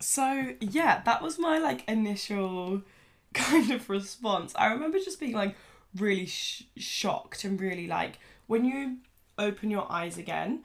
[0.00, 2.82] So, yeah, that was my like initial
[3.34, 4.54] kind of response.
[4.56, 5.56] I remember just being like,
[5.96, 8.98] really sh- shocked and really like when you
[9.38, 10.62] open your eyes again,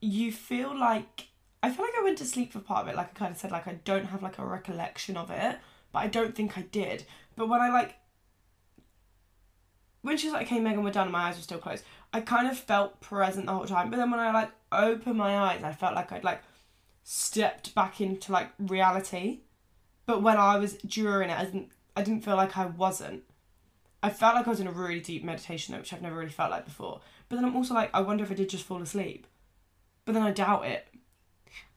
[0.00, 1.28] you feel like
[1.62, 2.96] I feel like I went to sleep for part of it.
[2.96, 5.58] Like I kind of said, like I don't have like a recollection of it,
[5.92, 7.04] but I don't think I did.
[7.36, 7.96] But when I like
[10.02, 12.20] when she was like, "Okay, Megan, we're done," and my eyes were still closed, I
[12.20, 13.90] kind of felt present the whole time.
[13.90, 16.42] But then when I like opened my eyes, I felt like I'd like
[17.04, 19.40] stepped back into like reality.
[20.04, 23.22] But when I was during it, I didn't I didn't feel like I wasn't.
[24.02, 26.50] I felt like I was in a really deep meditation, which I've never really felt
[26.50, 27.00] like before.
[27.28, 29.26] But then I'm also like, I wonder if I did just fall asleep.
[30.04, 30.88] But then I doubt it.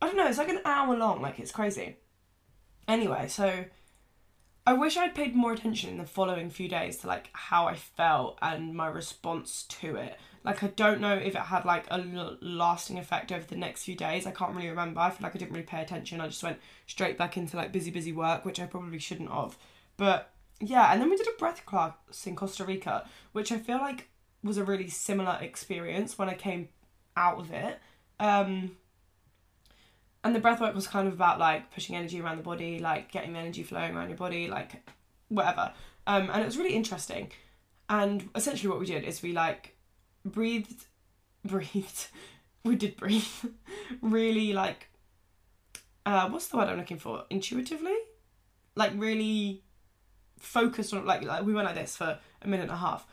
[0.02, 1.98] I don't know, it's like an hour long, like it's crazy.
[2.88, 3.66] Anyway, so
[4.66, 7.76] I wish I'd paid more attention in the following few days to like how I
[7.76, 10.18] felt and my response to it.
[10.44, 12.00] Like I don't know if it had like a
[12.42, 14.26] lasting effect over the next few days.
[14.26, 15.00] I can't really remember.
[15.00, 16.22] I feel like I didn't really pay attention.
[16.22, 19.58] I just went straight back into like busy busy work, which I probably shouldn't have.
[19.98, 21.94] But yeah, and then we did a breath class
[22.26, 24.10] in Costa Rica, which I feel like
[24.44, 26.70] was a really similar experience when I came
[27.18, 27.80] out of it.
[28.20, 28.78] Um,
[30.24, 33.12] and the breath work was kind of about like pushing energy around the body, like
[33.12, 34.90] getting the energy flowing around your body, like
[35.28, 35.74] whatever.
[36.08, 37.32] Um, and it was really interesting.
[37.90, 39.76] And essentially, what we did is we like
[40.24, 40.86] breathed,
[41.46, 42.08] breathed.
[42.64, 43.28] We did breathe,
[44.02, 44.88] really like.
[46.06, 47.26] Uh, what's the word I'm looking for?
[47.30, 47.96] Intuitively,
[48.76, 49.65] like really
[50.40, 53.08] focused on like like we went like this for a minute and a half.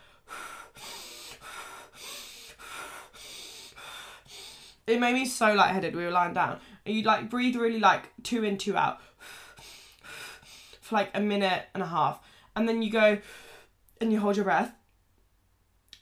[4.86, 5.94] It made me so lightheaded.
[5.94, 6.58] We were lying down.
[6.84, 9.00] And you'd like breathe really like two in, two out
[10.80, 12.20] for like a minute and a half.
[12.56, 13.18] And then you go
[14.00, 14.74] and you hold your breath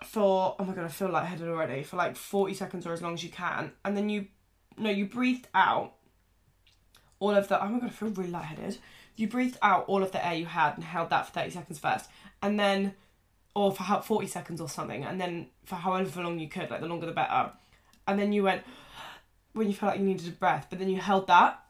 [0.05, 3.15] for oh my god, I feel lightheaded already, for like 40 seconds or as long
[3.15, 3.73] as you can.
[3.85, 4.29] And then you
[4.79, 5.95] no, you breathed out
[7.19, 8.79] all of the oh my god, I feel really lightheaded.
[9.21, 11.79] You breathed out all of the air you had and held that for 30 seconds
[11.79, 12.09] first.
[12.43, 12.95] And then
[13.55, 16.81] or for how 40 seconds or something, and then for however long you could, like
[16.81, 17.51] the longer the better.
[18.07, 18.63] And then you went
[19.53, 21.61] when you felt like you needed a breath, but then you held that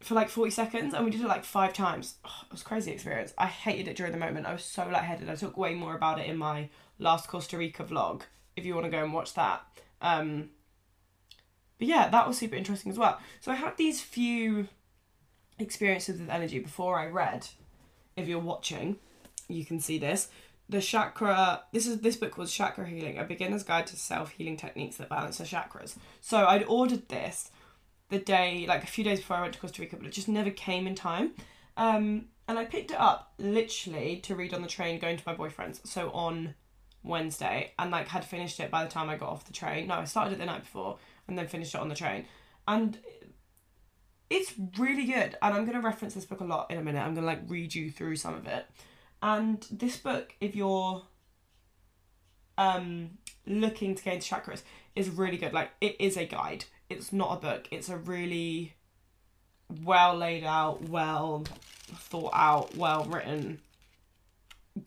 [0.00, 2.14] for like 40 seconds and we did it like five times.
[2.24, 3.34] Oh, it was crazy experience.
[3.38, 4.46] I hated it during the moment.
[4.46, 5.28] I was so lightheaded.
[5.28, 8.22] I talk way more about it in my last Costa Rica vlog
[8.56, 9.62] if you want to go and watch that.
[10.00, 10.50] Um,
[11.78, 13.18] but yeah, that was super interesting as well.
[13.40, 14.68] So I had these few
[15.58, 17.48] experiences with energy before I read.
[18.16, 18.96] If you're watching,
[19.48, 20.28] you can see this.
[20.68, 21.62] The chakra.
[21.72, 25.08] This is this book was Chakra Healing: A Beginner's Guide to Self Healing Techniques That
[25.08, 25.96] Balance the Chakras.
[26.20, 27.50] So I'd ordered this
[28.08, 30.28] the day, like a few days before I went to Costa Rica, but it just
[30.28, 31.32] never came in time.
[31.76, 35.34] Um, and I picked it up literally to read on the train going to my
[35.34, 35.80] boyfriend's.
[35.88, 36.54] So on
[37.02, 39.86] Wednesday, and like had finished it by the time I got off the train.
[39.86, 42.26] No, I started it the night before and then finished it on the train.
[42.68, 42.98] And
[44.30, 45.36] it's really good.
[45.40, 47.00] And I'm going to reference this book a lot in a minute.
[47.00, 48.66] I'm going to like read you through some of it.
[49.22, 51.02] And this book, if you're
[52.58, 53.10] um
[53.46, 54.62] looking to into chakras,
[54.94, 55.52] is really good.
[55.52, 56.64] Like it is a guide.
[56.88, 57.68] It's not a book.
[57.70, 58.74] It's a really
[59.82, 61.44] well laid out, well
[61.86, 63.60] thought out, well written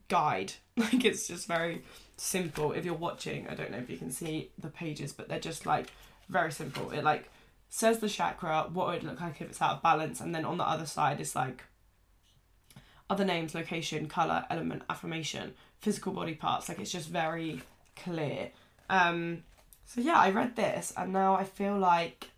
[0.07, 0.53] guide.
[0.79, 1.83] Like it's just very
[2.15, 2.71] simple.
[2.71, 5.65] If you're watching, I don't know if you can see the pages, but they're just
[5.65, 5.87] like
[6.29, 6.91] very simple.
[6.91, 7.29] It like
[7.69, 10.45] says the chakra, what it would look like if it's out of balance, and then
[10.45, 11.63] on the other side is like
[13.09, 16.69] other names, location, color, element, affirmation, physical body parts.
[16.69, 17.61] Like it's just very
[17.95, 18.51] clear.
[18.89, 19.43] Um,
[19.85, 22.29] so yeah, I read this and now I feel like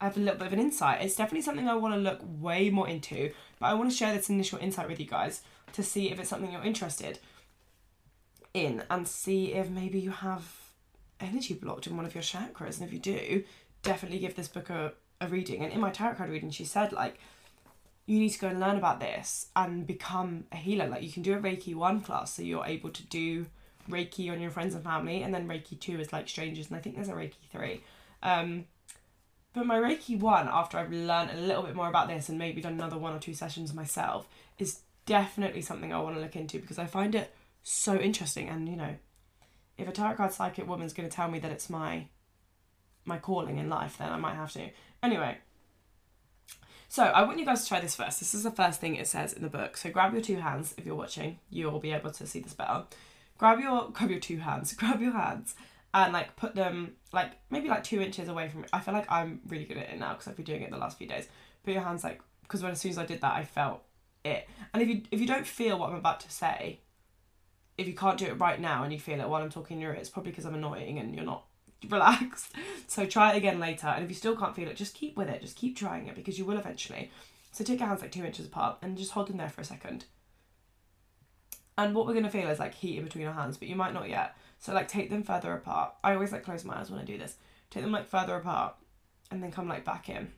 [0.00, 1.02] I have a little bit of an insight.
[1.02, 4.14] It's definitely something I want to look way more into, but I want to share
[4.14, 5.42] this initial insight with you guys
[5.74, 7.18] to see if it's something you're interested
[8.54, 10.56] in and see if maybe you have
[11.20, 12.80] energy blocked in one of your chakras.
[12.80, 13.44] And if you do,
[13.82, 15.62] definitely give this book a, a reading.
[15.62, 17.18] And in my tarot card reading, she said, like,
[18.06, 20.88] you need to go and learn about this and become a healer.
[20.88, 23.46] Like, you can do a Reiki 1 class, so you're able to do
[23.88, 26.80] Reiki on your friends and family, and then Reiki 2 is like strangers, and I
[26.80, 27.80] think there's a Reiki 3.
[28.22, 28.64] Um,
[29.52, 32.60] but my Reiki 1, after I've learned a little bit more about this and maybe
[32.60, 36.60] done another one or two sessions myself, is definitely something I want to look into
[36.60, 38.48] because I find it so interesting.
[38.48, 38.94] And, you know,
[39.76, 42.06] if a tarot card psychic woman's going to tell me that it's my
[43.10, 44.70] my calling in life, then I might have to.
[45.02, 45.36] Anyway,
[46.88, 48.18] so I want you guys to try this first.
[48.18, 49.76] This is the first thing it says in the book.
[49.76, 51.38] So grab your two hands if you're watching.
[51.50, 52.84] You'll be able to see this better
[53.40, 55.54] grab your grab your two hands, grab your hands
[55.92, 58.68] and like put them like maybe like two inches away from me.
[58.72, 60.76] I feel like I'm really good at it now because I've been doing it the
[60.76, 61.26] last few days.
[61.64, 63.82] Put your hands like because when as soon as I did that I felt
[64.24, 64.46] it.
[64.72, 66.80] And if you if you don't feel what I'm about to say,
[67.78, 69.80] if you can't do it right now and you feel it while I'm talking in
[69.80, 71.46] your ear, it's probably because I'm annoying and you're not
[71.88, 72.52] relaxed.
[72.86, 73.86] So try it again later.
[73.86, 75.40] And if you still can't feel it, just keep with it.
[75.40, 77.08] Just keep trying it because you will eventually.
[77.52, 79.64] So take your hands like two inches apart and just hold them there for a
[79.64, 80.06] second.
[81.78, 83.94] And what we're to feel is like heat in between our hands, but you might
[83.94, 84.36] not yet.
[84.58, 85.94] So like take them further apart.
[86.02, 87.36] I always like close my eyes when I do this.
[87.70, 88.74] Take them like further apart
[89.30, 90.32] and then come like back in.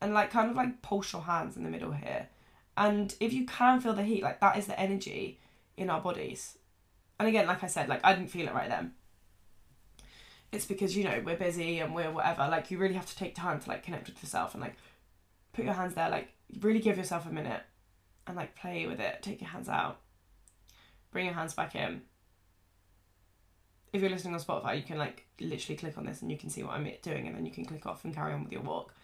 [0.00, 2.28] And like kind of like pulse your hands in the middle here.
[2.76, 5.40] And if you can feel the heat, like that is the energy
[5.76, 6.56] in our bodies.
[7.18, 8.92] And again, like I said, like I didn't feel it right then.
[10.50, 12.48] It's because, you know, we're busy and we're whatever.
[12.48, 14.76] Like you really have to take time to like connect with yourself and like
[15.52, 16.28] put your hands there, like
[16.60, 17.62] really give yourself a minute
[18.26, 19.22] and like play with it.
[19.22, 20.00] Take your hands out.
[21.10, 22.02] Bring your hands back in.
[23.92, 26.50] If you're listening on Spotify, you can like literally click on this and you can
[26.50, 28.62] see what I'm doing and then you can click off and carry on with your
[28.62, 28.94] walk.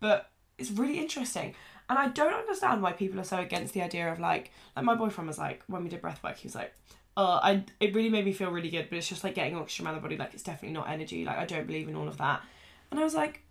[0.00, 1.54] But it's really interesting.
[1.88, 4.94] And I don't understand why people are so against the idea of like like my
[4.94, 6.72] boyfriend was like when we did breath work, he was like,
[7.16, 9.86] uh, I it really made me feel really good, but it's just like getting oxygen
[9.86, 11.24] around the body, like it's definitely not energy.
[11.24, 12.42] Like I don't believe in all of that.
[12.90, 13.42] And I was like,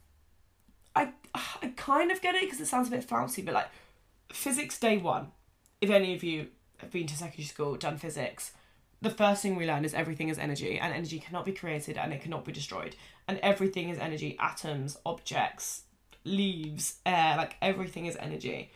[0.95, 3.69] I I kind of get it because it sounds a bit flouncy, but like
[4.31, 5.31] physics day one,
[5.81, 8.53] if any of you have been to secondary school, done physics,
[9.01, 12.13] the first thing we learn is everything is energy and energy cannot be created and
[12.13, 12.95] it cannot be destroyed
[13.27, 15.83] and everything is energy atoms objects
[16.25, 18.71] leaves air like everything is energy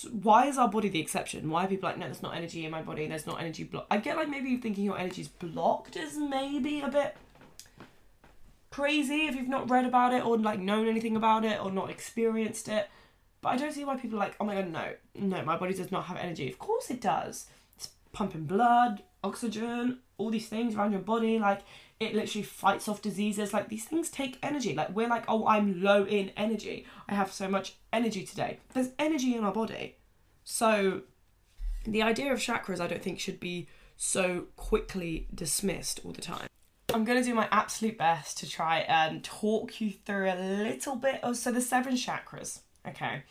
[0.00, 1.50] so why is our body the exception?
[1.50, 3.86] Why are people like no there's not energy in my body there's not energy block
[3.90, 7.18] i get like maybe you're thinking your energy's blocked is maybe a bit
[8.70, 11.90] crazy if you've not read about it or like known anything about it or not
[11.90, 12.88] experienced it.
[13.42, 15.74] But i don't see why people are like oh my god no no my body
[15.74, 16.48] does not have energy.
[16.48, 17.48] Of course it does.
[17.76, 21.38] It's pumping blood oxygen, all these things around your body.
[21.38, 21.60] Like
[22.00, 23.52] it literally fights off diseases.
[23.52, 24.74] Like these things take energy.
[24.74, 26.86] Like we're like, oh, I'm low in energy.
[27.08, 28.58] I have so much energy today.
[28.74, 29.96] There's energy in our body.
[30.42, 31.02] So
[31.84, 36.46] the idea of chakras, I don't think, should be so quickly dismissed all the time.
[36.92, 40.34] I'm going to do my absolute best to try and talk you through a
[40.64, 42.60] little bit of so the seven chakras.
[42.88, 43.22] Okay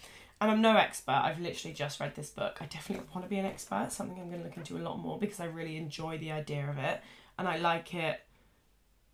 [0.41, 1.11] and I'm no expert.
[1.11, 2.59] I've literally just read this book.
[2.61, 3.91] I definitely want to be an expert.
[3.91, 6.69] Something I'm going to look into a lot more because I really enjoy the idea
[6.69, 7.01] of it,
[7.37, 8.21] and I like it.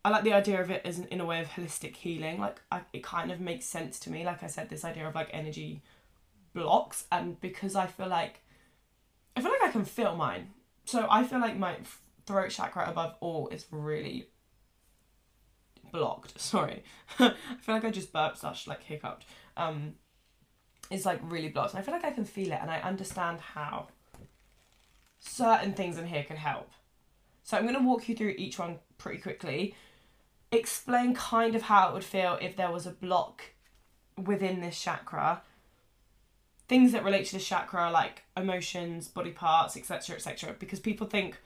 [0.05, 2.39] I like the idea of it as an, in a way of holistic healing.
[2.39, 4.23] Like I, it kind of makes sense to me.
[4.23, 5.81] Like I said, this idea of like energy
[6.53, 8.41] blocks, and because I feel like
[9.35, 10.49] I feel like I can feel mine.
[10.85, 11.77] So I feel like my
[12.27, 14.29] throat chakra above all is really
[15.91, 16.39] blocked.
[16.39, 16.83] Sorry,
[17.19, 19.25] I feel like I just burped slash like hiccuped.
[19.57, 19.95] Um,
[20.91, 21.73] it's like really blocked.
[21.73, 23.87] And I feel like I can feel it and I understand how
[25.17, 26.69] certain things in here can help.
[27.43, 29.75] So I'm going to walk you through each one pretty quickly,
[30.51, 33.43] explain kind of how it would feel if there was a block
[34.21, 35.41] within this chakra.
[36.67, 40.55] Things that relate to the chakra, like emotions, body parts, etc., etc.
[40.57, 41.37] Because people think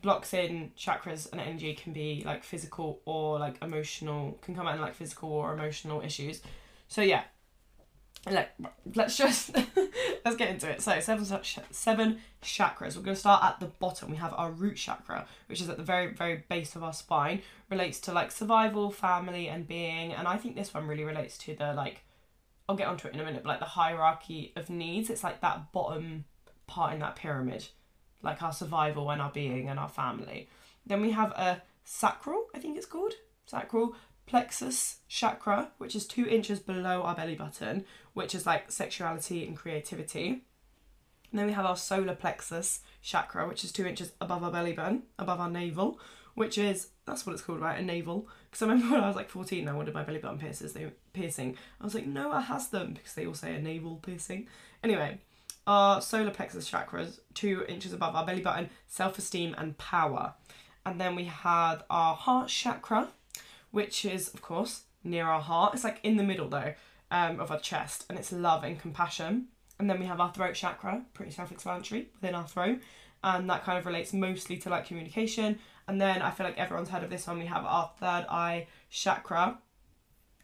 [0.00, 4.74] blocks in chakras and energy can be like physical or like emotional, can come out
[4.74, 6.40] in like physical or emotional issues.
[6.88, 7.24] So yeah,
[8.32, 8.50] like
[8.94, 9.54] let's just
[10.24, 10.80] let's get into it.
[10.80, 11.26] So seven
[11.70, 12.96] seven chakras.
[12.96, 14.10] We're going to start at the bottom.
[14.10, 17.42] We have our root chakra which is at the very very base of our spine.
[17.70, 20.12] Relates to like survival family and being.
[20.12, 22.04] And i think this one really relates to the like
[22.68, 25.10] i'll get onto it in a minute but like the hierarchy of needs.
[25.10, 26.24] It's like that bottom
[26.66, 27.66] part in that pyramid.
[28.22, 30.48] Like our survival and our being and our family.
[30.86, 33.12] Then we have a sacral i think it's called.
[33.46, 33.94] Sacral
[34.26, 39.56] plexus chakra, which is two inches below our belly button, which is like sexuality and
[39.56, 40.44] creativity.
[41.30, 44.72] And then we have our solar plexus chakra, which is two inches above our belly
[44.72, 46.00] button, above our navel,
[46.34, 47.78] which is that's what it's called, right?
[47.78, 48.28] A navel.
[48.50, 50.90] Because I remember when I was like 14, I wanted my belly button piercers, they
[51.12, 51.56] piercing.
[51.80, 54.48] I was like, no, I has them because they all say a navel piercing.
[54.82, 55.18] Anyway,
[55.66, 60.34] our solar plexus chakra is two inches above our belly button, self-esteem and power.
[60.86, 63.08] And then we have our heart chakra,
[63.70, 65.74] which is, of course, near our heart.
[65.74, 66.74] It's like in the middle, though,
[67.14, 69.46] um, of our chest, and it's love and compassion.
[69.78, 72.80] And then we have our throat chakra, pretty self explanatory within our throat.
[73.22, 75.58] And that kind of relates mostly to like communication.
[75.86, 77.38] And then I feel like everyone's heard of this one.
[77.38, 79.58] We have our third eye chakra,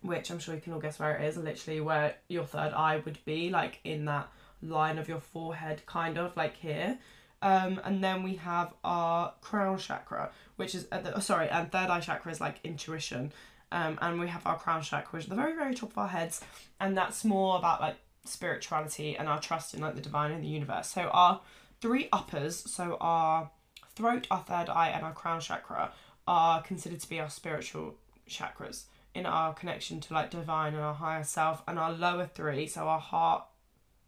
[0.03, 3.03] which I'm sure you can all guess where it is, literally where your third eye
[3.05, 4.29] would be, like in that
[4.63, 6.99] line of your forehead, kind of like here.
[7.43, 11.73] Um, and then we have our crown chakra, which is at the, oh, sorry, and
[11.73, 13.33] third eye chakra is like intuition.
[13.73, 16.09] Um, and we have our crown chakra, which is the very, very top of our
[16.09, 16.41] heads,
[16.81, 20.49] and that's more about like spirituality and our trust in like the divine and the
[20.49, 20.89] universe.
[20.89, 21.41] So our
[21.81, 23.51] three uppers, so our
[23.95, 25.93] throat, our third eye, and our crown chakra
[26.27, 27.95] are considered to be our spiritual
[28.29, 32.67] chakras in our connection to like divine and our higher self, and our lower three,
[32.67, 33.45] so our heart.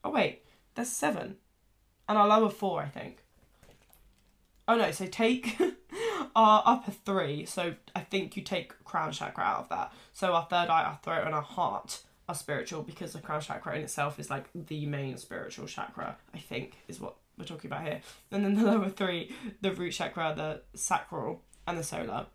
[0.04, 0.44] Oh wait,
[0.74, 1.36] there's seven,
[2.08, 3.18] and our lower four, I think.
[4.66, 5.58] Oh no, so take
[6.34, 7.44] our upper three.
[7.44, 9.92] So I think you take crown chakra out of that.
[10.12, 13.76] So our third eye, our throat, and our heart are spiritual because the crown chakra
[13.76, 17.84] in itself is like the main spiritual chakra, I think, is what we're talking about
[17.84, 18.00] here.
[18.30, 22.26] And then the lower three, the root chakra, the sacral, and the solar,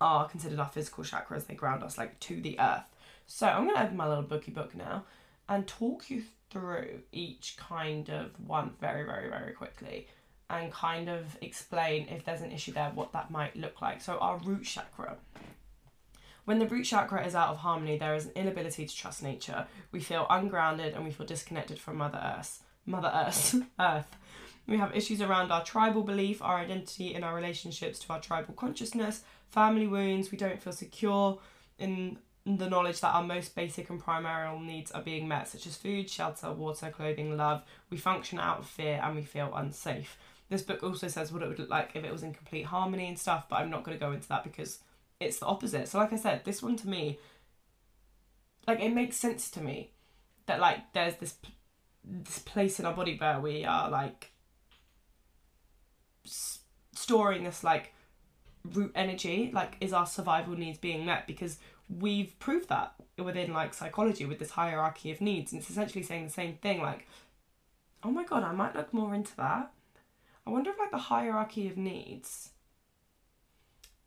[0.00, 1.46] are considered our physical chakras.
[1.46, 2.88] They ground us like to the earth.
[3.26, 5.04] So I'm gonna open my little bookie book now
[5.48, 10.08] and talk you through each kind of one very, very, very quickly
[10.50, 14.00] and kind of explain if there's an issue there, what that might look like.
[14.00, 15.16] So, our root chakra.
[16.44, 19.66] When the root chakra is out of harmony, there is an inability to trust nature.
[19.92, 22.62] We feel ungrounded and we feel disconnected from Mother Earth.
[22.86, 23.54] Mother Earth.
[23.80, 24.16] Earth.
[24.66, 28.54] We have issues around our tribal belief, our identity, in our relationships to our tribal
[28.54, 30.30] consciousness, family wounds.
[30.30, 31.38] We don't feel secure
[31.78, 35.76] in the knowledge that our most basic and primary needs are being met, such as
[35.76, 37.62] food, shelter, water, clothing, love.
[37.90, 40.16] We function out of fear and we feel unsafe.
[40.50, 43.08] This book also says what it would look like if it was in complete harmony
[43.08, 44.80] and stuff, but I'm not going to go into that because
[45.20, 45.88] it's the opposite.
[45.88, 47.18] So, like I said, this one to me,
[48.66, 49.92] like it makes sense to me
[50.46, 51.36] that like there's this
[52.04, 54.32] this place in our body where we are like
[56.26, 56.60] s-
[56.94, 57.92] storing this like
[58.64, 63.74] root energy like is our survival needs being met because we've proved that within like
[63.74, 67.06] psychology with this hierarchy of needs and it's essentially saying the same thing like
[68.02, 69.72] oh my god i might look more into that
[70.50, 72.50] i wonder if like the hierarchy of needs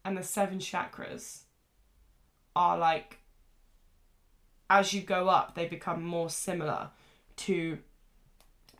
[0.05, 1.43] and the seven chakras
[2.55, 3.19] are like
[4.69, 6.89] as you go up they become more similar
[7.35, 7.77] to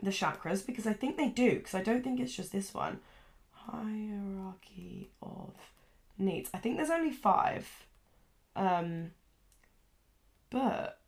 [0.02, 3.00] the chakras because i think they do because i don't think it's just this one
[3.52, 5.54] hierarchy of
[6.18, 6.50] needs.
[6.54, 7.70] I think there's only five.
[8.56, 9.12] Um,
[10.50, 11.00] but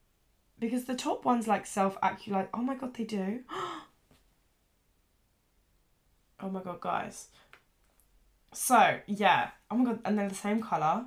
[0.59, 2.47] because the top one's like self actualize.
[2.53, 3.41] Oh my god, they do.
[6.41, 7.27] oh my god, guys.
[8.53, 9.49] So yeah.
[9.69, 11.05] Oh my god, and they're the same color.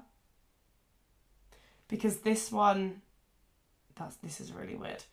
[1.89, 3.01] Because this one,
[3.97, 5.05] that's this is really weird.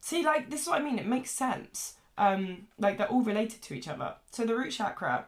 [0.00, 0.98] See, like this is what I mean.
[0.98, 1.94] It makes sense.
[2.18, 4.14] Um, like they're all related to each other.
[4.30, 5.26] So the root chakra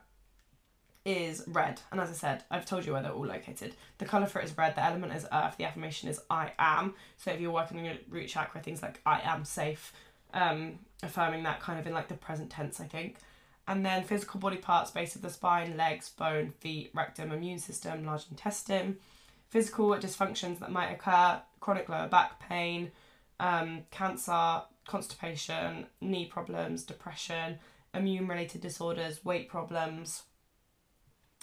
[1.09, 1.81] is red.
[1.91, 3.75] And as I said, I've told you where they're all located.
[3.97, 6.95] The colour for it is red, the element is earth, the affirmation is I am.
[7.17, 9.93] So if you're working on your root chakra, things like I am safe,
[10.35, 13.17] um, affirming that kind of in like the present tense, I think.
[13.69, 18.05] And then physical body parts, base of the spine, legs, bone, feet, rectum, immune system,
[18.05, 18.97] large intestine.
[19.51, 22.91] Physical dysfunctions that might occur, chronic lower back pain,
[23.39, 27.59] um, cancer, constipation, knee problems, depression,
[27.95, 30.23] immune related disorders, weight problems,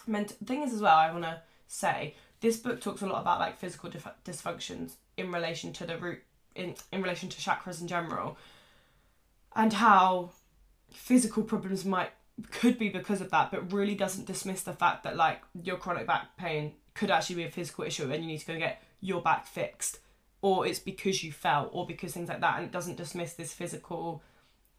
[0.07, 3.39] meant thing is as well i want to say this book talks a lot about
[3.39, 6.19] like physical dif- dysfunctions in relation to the root
[6.55, 8.37] in in relation to chakras in general
[9.55, 10.29] and how
[10.95, 12.11] physical problems might
[12.51, 16.05] could be because of that but really doesn't dismiss the fact that like your chronic
[16.05, 19.21] back pain could actually be a physical issue and you need to go get your
[19.21, 19.99] back fixed
[20.41, 23.53] or it's because you fell or because things like that and it doesn't dismiss this
[23.53, 24.21] physical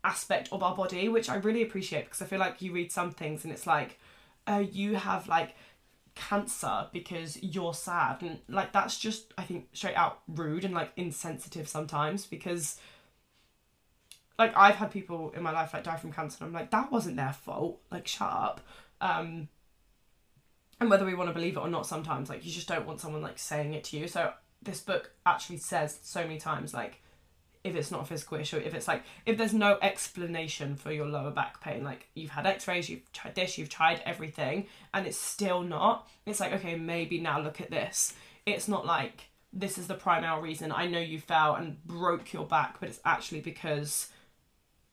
[0.05, 3.11] aspect of our body which i really appreciate because i feel like you read some
[3.11, 3.99] things and it's like
[4.47, 5.55] oh, you have like
[6.15, 8.23] cancer because you're sad.
[8.23, 12.81] And like, that's just, I think, straight out rude and like insensitive sometimes because
[14.39, 16.93] like I've had people in my life like die from cancer and I'm like, that
[16.93, 17.81] wasn't their fault.
[17.91, 18.61] Like, shut up.
[19.01, 19.49] Um,
[20.81, 23.01] and whether we want to believe it or not, sometimes like you just don't want
[23.01, 24.09] someone like saying it to you.
[24.09, 24.33] So
[24.63, 27.03] this book actually says so many times like
[27.65, 31.07] if it's not a physical issue, if it's like if there's no explanation for your
[31.07, 35.19] lower back pain, like you've had x-rays, you've tried this, you've tried everything, and it's
[35.19, 38.15] still not, it's like, okay, maybe now look at this.
[38.45, 40.71] It's not like this is the primary reason.
[40.71, 44.09] I know you fell and broke your back, but it's actually because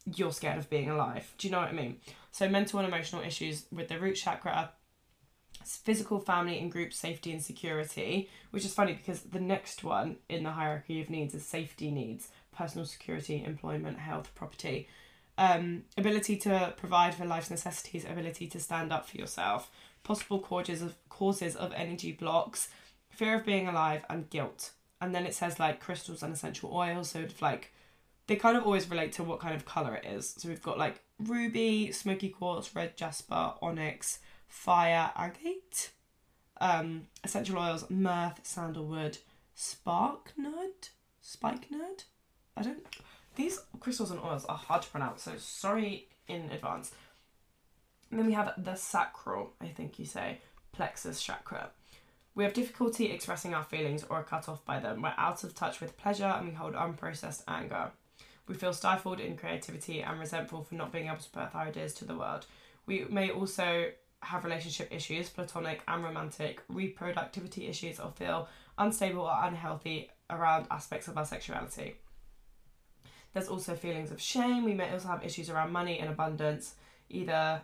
[0.06, 1.34] you're scared of being alive.
[1.38, 1.98] Do you know what I mean?
[2.32, 4.72] So mental and emotional issues with the root chakra
[5.66, 10.44] physical, family, and group safety and security, which is funny because the next one in
[10.44, 14.88] the hierarchy of needs is safety needs personal security, employment, health, property.
[15.38, 19.72] Um, ability to provide for life's necessities, ability to stand up for yourself,
[20.04, 22.70] possible causes of causes of energy blocks,
[23.10, 24.72] fear of being alive, and guilt.
[25.02, 27.10] And then it says like crystals and essential oils.
[27.10, 27.73] So it's like
[28.28, 30.36] they kind of always relate to what kind of color it is.
[30.38, 35.92] So we've got like ruby, smoky quartz, red jasper, onyx, fire, agate,
[36.62, 39.18] um, essential oils, myrrh, sandalwood,
[39.56, 40.90] spikenard,
[41.22, 42.04] spikenard,
[42.56, 42.86] I don't.
[43.36, 46.92] These crystals and oils are hard to pronounce, so sorry in advance.
[48.10, 50.40] And then we have the sacral, I think you say,
[50.72, 51.72] plexus chakra.
[52.36, 55.02] We have difficulty expressing our feelings or are cut off by them.
[55.02, 57.92] We're out of touch with pleasure and we hold unprocessed anger.
[58.48, 61.94] We feel stifled in creativity and resentful for not being able to put our ideas
[61.96, 62.46] to the world.
[62.86, 63.92] We may also
[64.22, 71.08] have relationship issues, platonic and romantic, reproductivity issues, or feel unstable or unhealthy around aspects
[71.08, 71.96] of our sexuality.
[73.34, 74.64] There's also feelings of shame.
[74.64, 76.76] We may also have issues around money and abundance,
[77.10, 77.62] either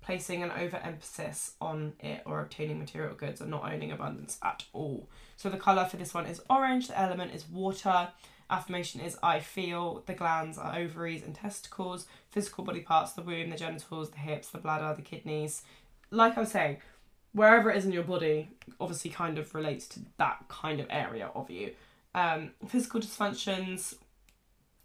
[0.00, 5.08] placing an overemphasis on it or obtaining material goods and not owning abundance at all.
[5.36, 8.08] So the colour for this one is orange, the element is water.
[8.52, 13.56] Affirmation is I feel, the glands ovaries and testicles, physical body parts, the womb, the
[13.56, 15.62] genitals, the hips, the bladder, the kidneys.
[16.10, 16.76] Like I was saying,
[17.32, 21.30] wherever it is in your body obviously kind of relates to that kind of area
[21.34, 21.72] of you.
[22.14, 23.94] Um, physical dysfunctions,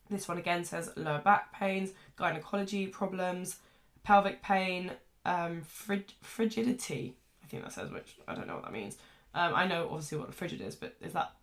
[0.10, 3.58] this one again says lower back pains, gynecology problems,
[4.04, 4.92] pelvic pain,
[5.26, 7.18] um, frig- frigidity.
[7.44, 8.98] I think that says which I don't know what that means.
[9.36, 11.34] Um, I know obviously what frigid is, but is that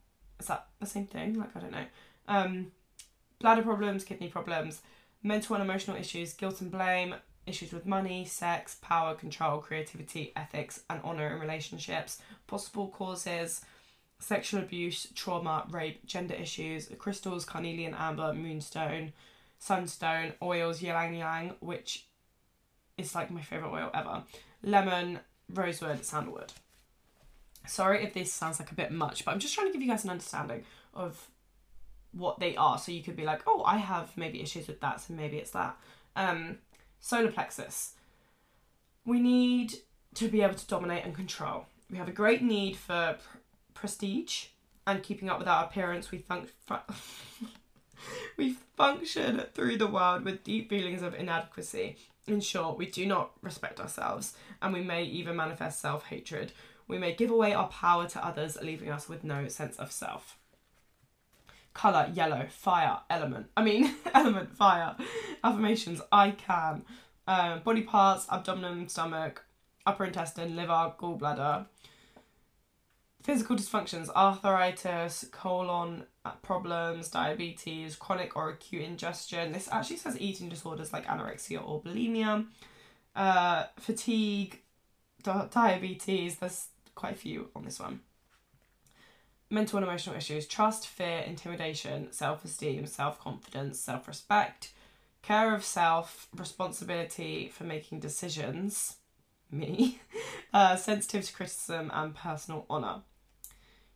[0.40, 1.34] is that the same thing?
[1.34, 1.84] Like I don't know.
[2.26, 2.72] Um,
[3.40, 4.82] bladder problems, kidney problems,
[5.22, 7.14] mental and emotional issues, guilt and blame,
[7.46, 13.60] issues with money, sex, power, control, creativity, ethics, and honor in relationships, possible causes,
[14.18, 19.12] sexual abuse, trauma, rape, gender issues, crystals, carnelian amber, moonstone,
[19.58, 22.06] sunstone, oils, ylang ylang, which
[22.96, 24.22] is like my favourite oil ever.
[24.62, 25.20] Lemon,
[25.52, 26.52] rosewood, sandalwood.
[27.66, 29.88] Sorry if this sounds like a bit much, but I'm just trying to give you
[29.88, 31.28] guys an understanding of
[32.16, 32.78] what they are.
[32.78, 35.50] So you could be like, oh, I have maybe issues with that, so maybe it's
[35.50, 35.76] that.
[36.16, 36.58] Um,
[37.00, 37.94] solar plexus.
[39.04, 39.74] We need
[40.14, 41.66] to be able to dominate and control.
[41.90, 43.38] We have a great need for pr-
[43.74, 44.46] prestige
[44.86, 46.10] and keeping up with our appearance.
[46.10, 47.46] We func- fu-
[48.36, 51.96] we function through the world with deep feelings of inadequacy.
[52.26, 56.52] In short, we do not respect ourselves, and we may even manifest self hatred.
[56.88, 60.38] We may give away our power to others, leaving us with no sense of self.
[61.74, 63.46] Colour, yellow, fire, element.
[63.56, 64.96] I mean, element, fire.
[65.42, 66.84] Affirmations, I can.
[67.26, 69.44] Uh, body parts, abdomen, stomach,
[69.84, 71.66] upper intestine, liver, gallbladder.
[73.22, 76.04] Physical dysfunctions, arthritis, colon
[76.42, 79.52] problems, diabetes, chronic or acute ingestion.
[79.52, 82.46] This actually says eating disorders like anorexia or bulimia,
[83.16, 84.60] uh, fatigue,
[85.22, 86.36] di- diabetes.
[86.36, 88.00] There's quite a few on this one.
[89.50, 94.72] Mental and emotional issues, trust, fear, intimidation, self esteem, self confidence, self respect,
[95.22, 98.96] care of self, responsibility for making decisions,
[99.50, 100.00] me,
[100.52, 103.02] uh, sensitive to criticism, and personal honour.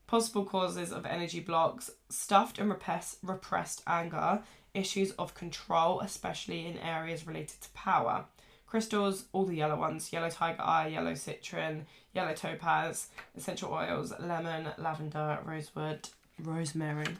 [0.07, 4.42] Possible causes of energy blocks, stuffed and repress- repressed anger,
[4.72, 8.24] issues of control, especially in areas related to power.
[8.69, 14.69] Crystals, all the yellow ones yellow tiger eye, yellow citron, yellow topaz, essential oils, lemon,
[14.77, 16.09] lavender, rosewood,
[16.39, 17.16] rosemary.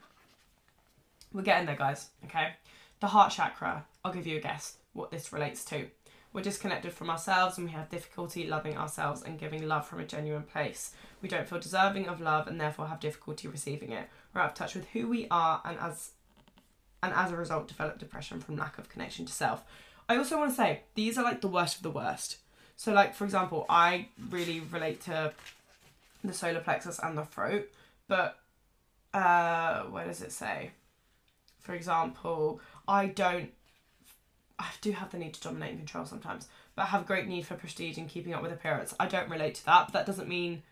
[1.33, 2.55] We're getting there, guys, okay?
[3.01, 5.87] The heart chakra, I'll give you a guess what this relates to.
[6.33, 10.05] We're disconnected from ourselves and we have difficulty loving ourselves and giving love from a
[10.05, 10.93] genuine place.
[11.23, 14.09] We don't feel deserving of love and therefore have difficulty receiving it.
[14.35, 16.11] We're out of touch with who we are and as
[17.03, 19.63] and as a result develop depression from lack of connection to self.
[20.09, 22.39] I also want to say these are like the worst of the worst.
[22.77, 25.33] So like for example, I really relate to
[26.25, 27.71] the solar plexus and the throat,
[28.07, 28.39] but
[29.13, 30.71] uh where does it say?
[31.61, 33.51] For example, I don't
[34.59, 37.29] I do have the need to dominate and control sometimes, but I have a great
[37.29, 38.95] need for prestige and keeping up with appearance.
[38.99, 40.63] I don't relate to that, but that doesn't mean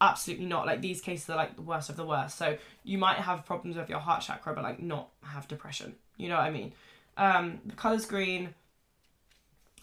[0.00, 0.66] absolutely not.
[0.66, 2.38] Like these cases are like the worst of the worst.
[2.38, 5.94] So you might have problems with your heart chakra, but like not have depression.
[6.16, 6.72] You know what I mean?
[7.16, 8.54] Um, the colour's green.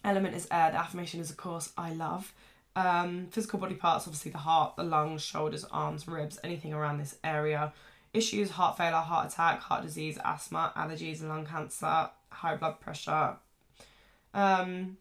[0.04, 0.72] Element is air.
[0.72, 2.34] The affirmation is, of course, I love.
[2.76, 7.18] Um, physical body parts, obviously the heart, the lungs, shoulders, arms, ribs, anything around this
[7.24, 7.74] area.
[8.14, 13.36] Issues, heart failure, heart attack, heart disease, asthma, allergies, lung cancer, high blood pressure,
[14.34, 14.98] um,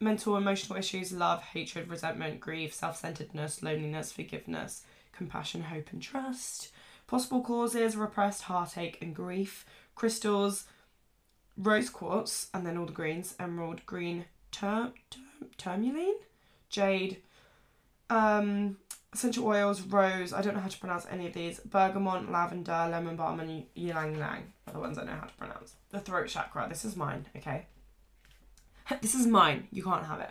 [0.00, 6.70] mental emotional issues love hatred resentment grief self-centeredness loneliness forgiveness compassion hope and trust
[7.06, 9.64] possible causes repressed heartache and grief
[9.94, 10.64] crystals
[11.56, 16.14] rose quartz and then all the greens emerald green ter- ter- tourmaline
[16.68, 17.18] jade
[18.10, 18.76] um
[19.12, 23.16] essential oils rose i don't know how to pronounce any of these bergamot lavender lemon
[23.16, 26.66] balm and ylang ylang are the ones i know how to pronounce the throat chakra
[26.68, 27.66] this is mine okay
[29.00, 29.68] this is mine.
[29.70, 30.30] You can't have it.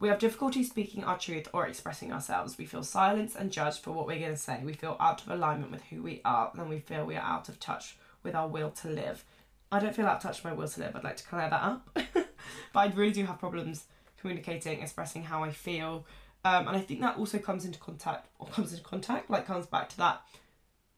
[0.00, 2.56] We have difficulty speaking our truth or expressing ourselves.
[2.56, 4.60] We feel silenced and judged for what we're going to say.
[4.64, 7.48] We feel out of alignment with who we are, and we feel we are out
[7.48, 9.24] of touch with our will to live.
[9.70, 10.96] I don't feel out of touch with my will to live.
[10.96, 11.90] I'd like to clear that up.
[12.14, 12.26] but
[12.74, 13.84] I really do have problems
[14.20, 16.06] communicating, expressing how I feel.
[16.44, 19.66] Um, and I think that also comes into contact, or comes into contact, like comes
[19.66, 20.22] back to that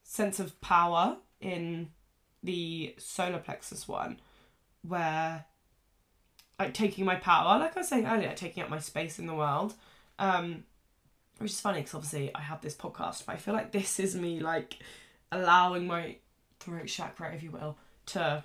[0.02, 1.90] sense of power in
[2.42, 4.20] the solar plexus one,
[4.86, 5.44] where
[6.58, 9.34] like taking my power, like I was saying earlier, taking up my space in the
[9.34, 9.74] world.
[10.18, 10.64] Um,
[11.38, 14.14] which is funny because obviously I have this podcast, but I feel like this is
[14.14, 14.78] me like
[15.32, 16.16] allowing my
[16.58, 18.44] throat chakra, if you will, to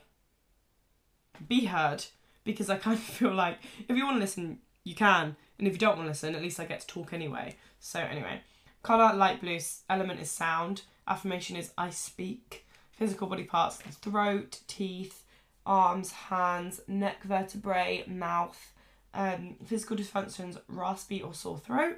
[1.47, 2.05] be heard
[2.43, 5.73] because I kind of feel like if you want to listen, you can, and if
[5.73, 7.55] you don't want to listen, at least I get to talk anyway.
[7.79, 8.41] So anyway,
[8.83, 9.59] color light blue,
[9.89, 15.23] element is sound, affirmation is I speak, physical body parts throat, teeth,
[15.65, 18.73] arms, hands, neck vertebrae, mouth,
[19.13, 21.97] um, physical dysfunctions, raspy or sore throat.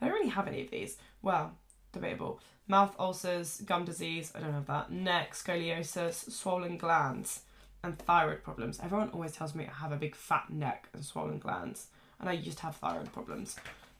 [0.00, 0.96] I don't really have any of these.
[1.22, 1.52] Well,
[1.92, 2.40] debatable.
[2.68, 4.92] Mouth ulcers, gum disease, I don't have that.
[4.92, 7.40] Neck, scoliosis, swollen glands,
[7.82, 8.78] and thyroid problems.
[8.82, 11.88] Everyone always tells me I have a big fat neck and swollen glands,
[12.20, 13.56] and I used to have thyroid problems.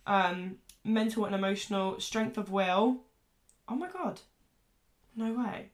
[0.07, 2.99] Um, mental and emotional, strength of will.
[3.68, 4.20] Oh my god.
[5.14, 5.70] No way.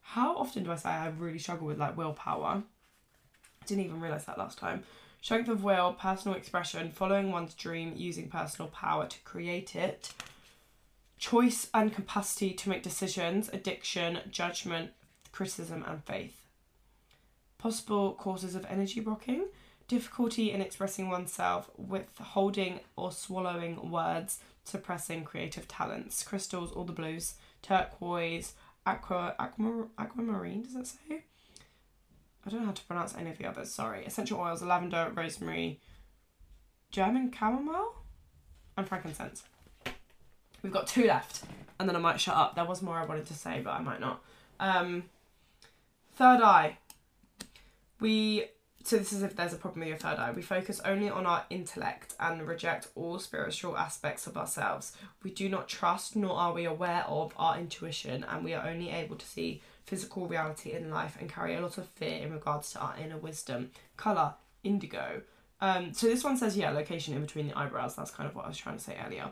[0.00, 2.62] How often do I say I really struggle with like willpower?
[3.62, 4.84] I didn't even realise that last time.
[5.20, 10.12] Strength of will, personal expression, following one's dream, using personal power to create it.
[11.18, 14.90] Choice and capacity to make decisions, addiction, judgment,
[15.32, 16.45] criticism, and faith.
[17.58, 19.46] Possible causes of energy blocking
[19.88, 26.22] difficulty in expressing oneself, withholding or swallowing words, suppressing creative talents.
[26.22, 28.54] Crystals, all the blues, turquoise,
[28.84, 31.24] aqua, aqua aquamarine, does that say?
[32.44, 34.04] I don't know how to pronounce any of the others, sorry.
[34.04, 35.80] Essential oils, lavender, rosemary,
[36.90, 37.96] German chamomile,
[38.76, 39.42] and frankincense.
[40.62, 41.44] We've got two left,
[41.78, 42.54] and then I might shut up.
[42.54, 44.22] There was more I wanted to say, but I might not.
[44.60, 45.04] Um,
[46.14, 46.78] third eye.
[48.00, 48.46] We
[48.86, 50.30] so this is if there's a problem with your third eye.
[50.30, 54.92] We focus only on our intellect and reject all spiritual aspects of ourselves.
[55.24, 58.90] We do not trust nor are we aware of our intuition, and we are only
[58.90, 62.72] able to see physical reality in life and carry a lot of fear in regards
[62.72, 63.72] to our inner wisdom.
[63.96, 65.22] Color indigo.
[65.60, 67.96] Um, so this one says yeah, location in between the eyebrows.
[67.96, 69.30] That's kind of what I was trying to say earlier.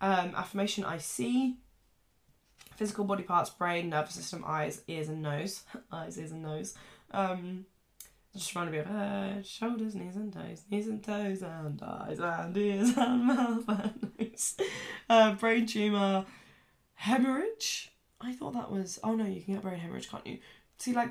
[0.00, 1.56] Um, affirmation I see.
[2.76, 5.62] Physical body parts, brain, nervous system, eyes, ears, and nose.
[5.92, 6.74] eyes, ears, and nose.
[7.10, 7.64] Um,
[8.36, 12.56] just reminded me of head, shoulders, knees and toes, knees and toes, and eyes and
[12.56, 14.56] ears and mouth and nose.
[15.08, 16.26] Uh, brain tumour,
[16.94, 17.92] hemorrhage.
[18.20, 18.98] I thought that was.
[19.02, 20.38] Oh no, you can get brain hemorrhage, can't you?
[20.78, 21.10] See, like,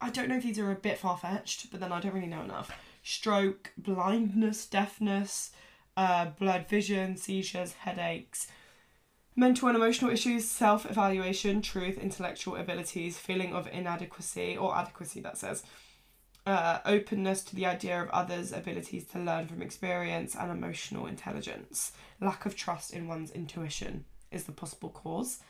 [0.00, 2.26] I don't know if these are a bit far fetched, but then I don't really
[2.26, 2.70] know enough.
[3.02, 5.50] Stroke, blindness, deafness,
[5.96, 8.48] uh, blurred vision, seizures, headaches,
[9.34, 15.38] mental and emotional issues, self evaluation, truth, intellectual abilities, feeling of inadequacy or adequacy, that
[15.38, 15.62] says
[16.48, 21.92] uh, openness to the idea of others' abilities to learn from experience, and emotional intelligence.
[22.22, 25.40] Lack of trust in one's intuition is the possible cause.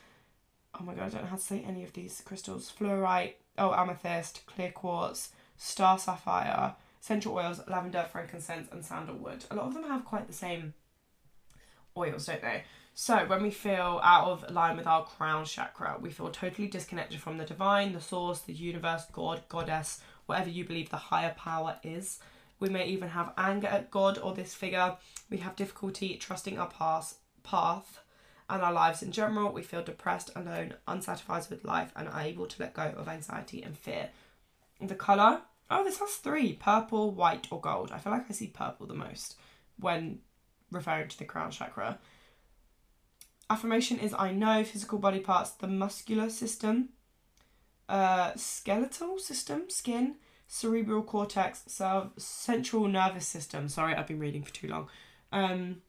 [0.78, 2.72] Oh my god, I don't know how to say any of these crystals.
[2.76, 9.44] Fluorite, oh, amethyst, clear quartz, star sapphire, essential oils, lavender, frankincense, and sandalwood.
[9.52, 10.74] A lot of them have quite the same
[11.96, 12.64] oils, don't they?
[12.94, 17.20] So, when we feel out of line with our crown chakra, we feel totally disconnected
[17.20, 21.78] from the divine, the source, the universe, God, goddess, whatever you believe the higher power
[21.82, 22.18] is.
[22.60, 24.96] We may even have anger at God or this figure.
[25.30, 28.00] We have difficulty trusting our past, path
[28.50, 29.52] and our lives in general.
[29.52, 33.76] We feel depressed, alone, unsatisfied with life, and unable to let go of anxiety and
[33.76, 34.10] fear.
[34.80, 37.90] The colour, oh, this has three purple, white, or gold.
[37.90, 39.36] I feel like I see purple the most
[39.80, 40.18] when
[40.70, 41.98] referring to the crown chakra.
[43.48, 46.90] Affirmation is I know physical body parts, the muscular system,
[47.88, 50.16] uh, skeletal system, skin,
[50.46, 51.62] cerebral cortex,
[52.16, 53.68] central nervous system.
[53.68, 54.88] Sorry, I've been reading for too long.
[55.32, 55.82] Um,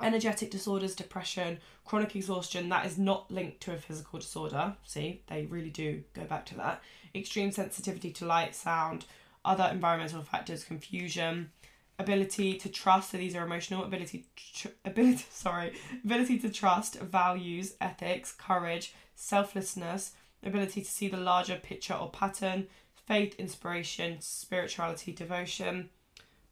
[0.00, 4.76] energetic disorders, depression, chronic exhaustion, that is not linked to a physical disorder.
[4.84, 6.82] See, they really do go back to that.
[7.14, 9.06] Extreme sensitivity to light, sound,
[9.44, 11.50] other environmental factors, confusion,
[11.98, 13.10] ability to trust.
[13.10, 15.24] So these are emotional ability, tr- ability.
[15.30, 15.72] Sorry,
[16.04, 20.12] ability to trust, values, ethics, courage, selflessness,
[20.44, 22.66] ability to see the larger picture or pattern,
[23.06, 25.90] faith, inspiration, spirituality, devotion.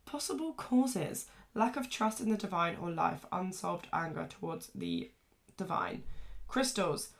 [0.05, 5.11] Possible causes lack of trust in the divine or life, unsolved anger towards the
[5.57, 6.03] divine.
[6.47, 7.11] Crystals,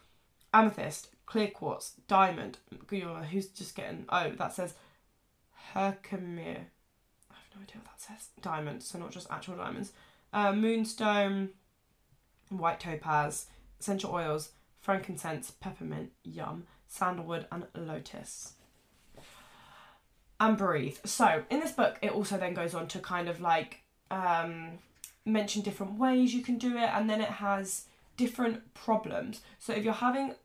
[0.55, 2.59] amethyst, clear quartz, diamond.
[2.89, 4.07] Who's just getting.
[4.09, 4.75] Oh, that says
[5.75, 6.67] Herkimer.
[7.31, 8.29] I have no idea what that says.
[8.41, 9.93] Diamond, so not just actual diamonds.
[10.33, 11.51] Uh, moonstone,
[12.49, 13.47] white topaz,
[13.81, 14.51] essential oils,
[14.89, 18.55] frankincense, peppermint, yum, sandalwood, and lotus.
[20.41, 20.97] And breathe.
[21.05, 24.79] So, in this book, it also then goes on to kind of like um,
[25.27, 27.85] mention different ways you can do it, and then it has
[28.17, 29.43] different problems.
[29.59, 30.37] So, if you're having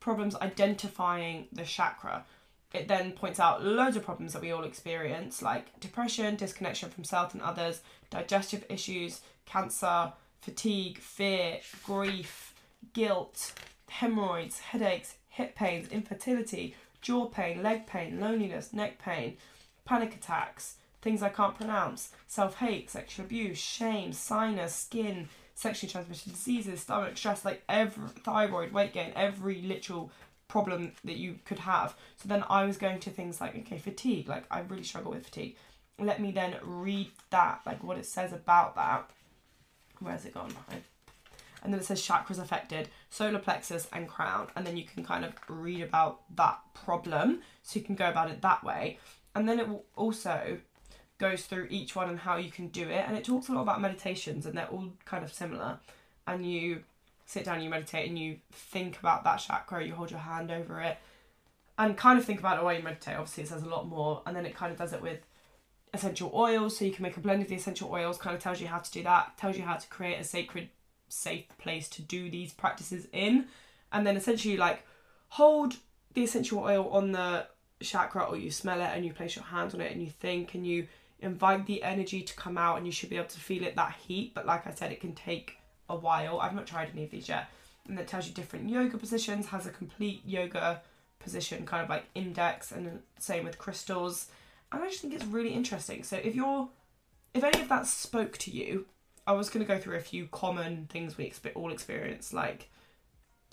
[0.00, 2.24] problems identifying the chakra,
[2.72, 7.04] it then points out loads of problems that we all experience, like depression, disconnection from
[7.04, 7.80] self and others,
[8.10, 12.54] digestive issues, cancer, fatigue, fear, grief,
[12.92, 13.52] guilt,
[13.88, 19.36] hemorrhoids, headaches, hip pains, infertility, jaw pain, leg pain, loneliness, neck pain,
[19.84, 26.32] panic attacks, things I can't pronounce, self hate, sexual abuse, shame, sinus, skin, sexually transmitted
[26.32, 30.10] diseases, stomach stress, like every thyroid, weight gain, every literal
[30.48, 31.94] problem that you could have.
[32.16, 35.26] So then I was going to things like, okay, fatigue, like I really struggle with
[35.26, 35.56] fatigue.
[35.98, 39.08] Let me then read that, like what it says about that.
[40.00, 40.52] Where's it gone?
[40.68, 40.76] I
[41.64, 45.24] and then it says chakras affected, solar plexus and crown, and then you can kind
[45.24, 48.98] of read about that problem, so you can go about it that way.
[49.34, 50.58] And then it will also
[51.18, 53.62] goes through each one and how you can do it, and it talks a lot
[53.62, 55.78] about meditations, and they're all kind of similar.
[56.26, 56.84] And you
[57.24, 60.80] sit down, you meditate, and you think about that chakra, you hold your hand over
[60.80, 60.98] it,
[61.78, 63.16] and kind of think about it while you meditate.
[63.16, 65.20] Obviously, it says a lot more, and then it kind of does it with
[65.94, 68.60] essential oils, so you can make a blend of the essential oils, kind of tells
[68.60, 70.68] you how to do that, tells you how to create a sacred
[71.14, 73.46] safe place to do these practices in.
[73.92, 74.84] And then essentially like
[75.28, 75.76] hold
[76.14, 77.46] the essential oil on the
[77.82, 80.54] chakra or you smell it and you place your hands on it and you think
[80.54, 80.86] and you
[81.20, 83.94] invite the energy to come out and you should be able to feel it that
[84.06, 84.32] heat.
[84.34, 85.58] But like i said it can take
[85.88, 86.40] a while.
[86.40, 87.48] I've not tried any of these yet.
[87.88, 90.82] And it tells you different yoga positions has a complete yoga
[91.18, 94.28] position kind of like index and same with crystals.
[94.72, 96.02] And i just think it's really interesting.
[96.02, 96.68] So if you're
[97.32, 98.86] if any of that spoke to you
[99.26, 102.70] i was going to go through a few common things we expe- all experience like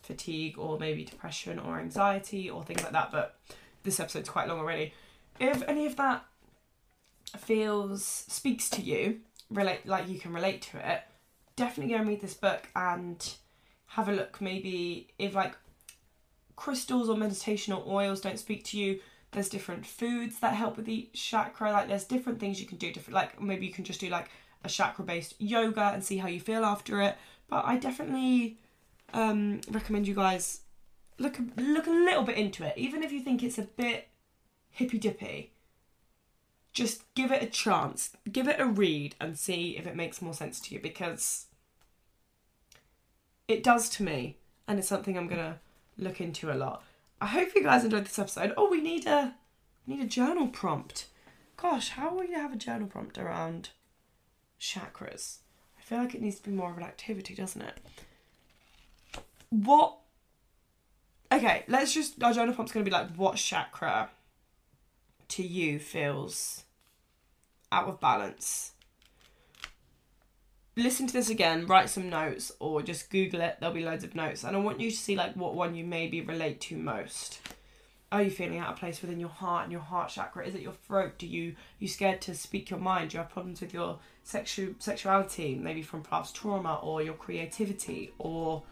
[0.01, 3.39] fatigue or maybe depression or anxiety or things like that but
[3.83, 4.93] this episode's quite long already.
[5.39, 6.25] If any of that
[7.37, 9.19] feels speaks to you
[9.49, 11.01] relate like you can relate to it
[11.55, 13.35] definitely go and read this book and
[13.87, 14.41] have a look.
[14.41, 15.55] Maybe if like
[16.55, 18.99] crystals or meditation or oils don't speak to you
[19.31, 22.91] there's different foods that help with each chakra like there's different things you can do
[22.91, 24.29] different like maybe you can just do like
[24.63, 27.17] a chakra based yoga and see how you feel after it.
[27.47, 28.57] But i definitely
[29.13, 30.61] um recommend you guys
[31.17, 32.77] look look a little bit into it.
[32.77, 34.07] Even if you think it's a bit
[34.69, 35.51] hippy dippy
[36.73, 38.11] just give it a chance.
[38.31, 41.47] Give it a read and see if it makes more sense to you because
[43.47, 44.37] it does to me
[44.67, 45.59] and it's something i'm gonna
[45.97, 46.83] look into a lot.
[47.19, 48.53] I hope you guys enjoyed this episode.
[48.55, 49.35] Oh we need a
[49.85, 51.07] we need a journal prompt.
[51.57, 53.69] Gosh how will you have a journal prompt around
[54.61, 55.39] chakras
[55.77, 57.79] i feel like it needs to be more of an activity doesn't it
[59.49, 59.97] what
[61.31, 64.09] okay let's just our journal prompt's gonna be like what chakra
[65.27, 66.63] to you feels
[67.71, 68.71] out of balance
[70.75, 73.57] listen to this again, write some notes, or just Google it.
[73.59, 75.83] There'll be loads of notes, and I want you to see like what one you
[75.83, 77.39] maybe relate to most.
[78.11, 80.45] Are you feeling out of place within your heart and your heart chakra?
[80.45, 81.17] Is it your throat?
[81.17, 83.11] Do you you scared to speak your mind?
[83.11, 88.13] Do you have problems with your sexual sexuality, maybe from past trauma, or your creativity,
[88.17, 88.63] or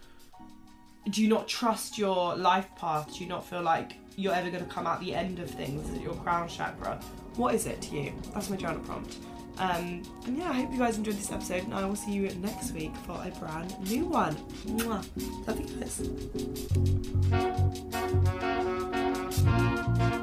[1.10, 3.14] do you not trust your life path?
[3.14, 5.90] Do you not feel like you're ever going to come out the end of things?
[6.02, 7.00] Your crown chakra?
[7.36, 8.14] What is it to you?
[8.34, 9.18] That's my journal prompt.
[9.58, 12.30] Um, and yeah, I hope you guys enjoyed this episode, and I will see you
[12.36, 14.36] next week for a brand new one.
[14.66, 15.04] Mwah.
[15.48, 15.68] Love you
[20.00, 20.19] guys.